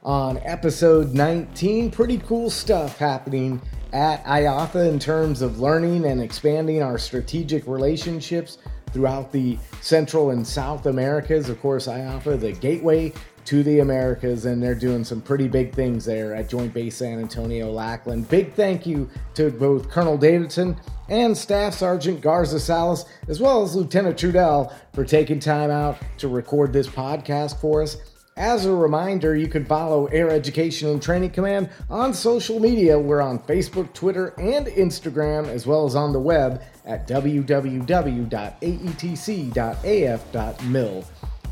on 0.03 0.37
episode 0.43 1.13
19. 1.13 1.91
Pretty 1.91 2.17
cool 2.17 2.49
stuff 2.49 2.97
happening 2.97 3.61
at 3.93 4.23
IAAFA 4.25 4.89
in 4.89 4.99
terms 4.99 5.41
of 5.41 5.59
learning 5.59 6.05
and 6.05 6.21
expanding 6.21 6.81
our 6.81 6.97
strategic 6.97 7.65
relationships 7.67 8.57
throughout 8.91 9.31
the 9.31 9.57
Central 9.81 10.31
and 10.31 10.45
South 10.45 10.85
Americas. 10.85 11.49
Of 11.49 11.61
course, 11.61 11.87
IAAFA, 11.87 12.39
the 12.39 12.51
gateway 12.53 13.13
to 13.45 13.63
the 13.63 13.79
Americas, 13.79 14.45
and 14.45 14.61
they're 14.61 14.75
doing 14.75 15.03
some 15.03 15.21
pretty 15.21 15.47
big 15.47 15.73
things 15.73 16.05
there 16.05 16.35
at 16.35 16.49
Joint 16.49 16.73
Base 16.73 16.97
San 16.97 17.19
Antonio 17.19 17.71
Lackland. 17.71 18.29
Big 18.29 18.53
thank 18.53 18.85
you 18.85 19.09
to 19.35 19.49
both 19.49 19.89
Colonel 19.89 20.17
Davidson 20.17 20.79
and 21.07 21.35
Staff 21.35 21.73
Sergeant 21.73 22.21
Garza 22.21 22.59
Salas, 22.59 23.05
as 23.27 23.39
well 23.39 23.63
as 23.63 23.75
Lieutenant 23.75 24.17
Trudell, 24.17 24.71
for 24.93 25.03
taking 25.03 25.39
time 25.39 25.71
out 25.71 25.97
to 26.19 26.27
record 26.27 26.71
this 26.71 26.87
podcast 26.87 27.59
for 27.59 27.81
us. 27.81 27.97
As 28.39 28.65
a 28.65 28.73
reminder, 28.73 29.35
you 29.35 29.49
can 29.49 29.65
follow 29.65 30.05
Air 30.05 30.29
Education 30.29 30.87
and 30.87 31.01
Training 31.01 31.31
Command 31.31 31.69
on 31.89 32.13
social 32.13 32.57
media. 32.57 32.97
We're 32.97 33.19
on 33.19 33.39
Facebook, 33.39 33.91
Twitter, 33.93 34.33
and 34.39 34.67
Instagram, 34.67 35.49
as 35.49 35.67
well 35.67 35.85
as 35.85 35.93
on 35.93 36.13
the 36.13 36.21
web 36.21 36.63
at 36.85 37.05
www.aetc.af.mil. 37.05 37.85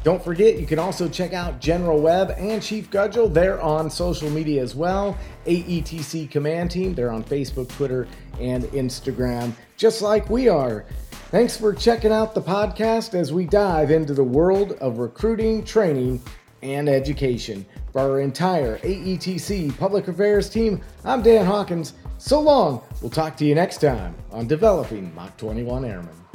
Don't 0.04 0.23
forget, 0.23 0.58
you 0.58 0.65
can 0.65 0.80
also 0.80 1.10
check 1.10 1.34
out 1.34 1.60
General 1.60 2.00
Webb 2.00 2.34
and 2.38 2.63
Chief 2.63 2.89
Gudgel. 2.89 3.34
They're 3.34 3.60
on 3.62 3.89
social 3.89 4.30
media 4.30 4.63
as 4.63 4.73
well. 4.73 5.17
AETC 5.45 6.32
Command 6.32 6.71
Team, 6.71 6.95
they're 6.95 7.12
on 7.12 7.26
Facebook, 7.26 7.67
Twitter, 7.67 8.08
and 8.39 8.63
Instagram, 8.65 9.52
just 9.76 10.02
like 10.02 10.30
we 10.30 10.47
are. 10.47 10.86
Thanks 11.32 11.58
for 11.58 11.73
checking 11.73 12.13
out 12.13 12.34
the 12.34 12.41
podcast 12.41 13.13
as 13.13 13.34
we 13.34 13.45
dive 13.45 13.91
into 13.91 14.13
the 14.13 14.23
world 14.23 14.71
of 14.80 15.00
recruiting, 15.00 15.65
training, 15.65 16.21
and 16.62 16.89
education. 16.89 17.65
For 17.91 18.02
our 18.02 18.20
entire 18.20 18.78
AETC 18.80 19.78
Public 19.78 20.08
Affairs 20.08 20.50
team, 20.50 20.82
I'm 21.04 21.22
Dan 21.22 21.46
Hawkins. 21.46 21.93
So 22.17 22.39
long. 22.39 22.82
We'll 23.02 23.12
talk 23.12 23.38
to 23.38 23.46
you 23.46 23.56
next 23.56 23.82
time 23.82 24.15
on 24.32 24.48
Developing 24.48 25.13
Mach 25.15 25.38
21 25.38 25.86
Airmen. 25.86 26.26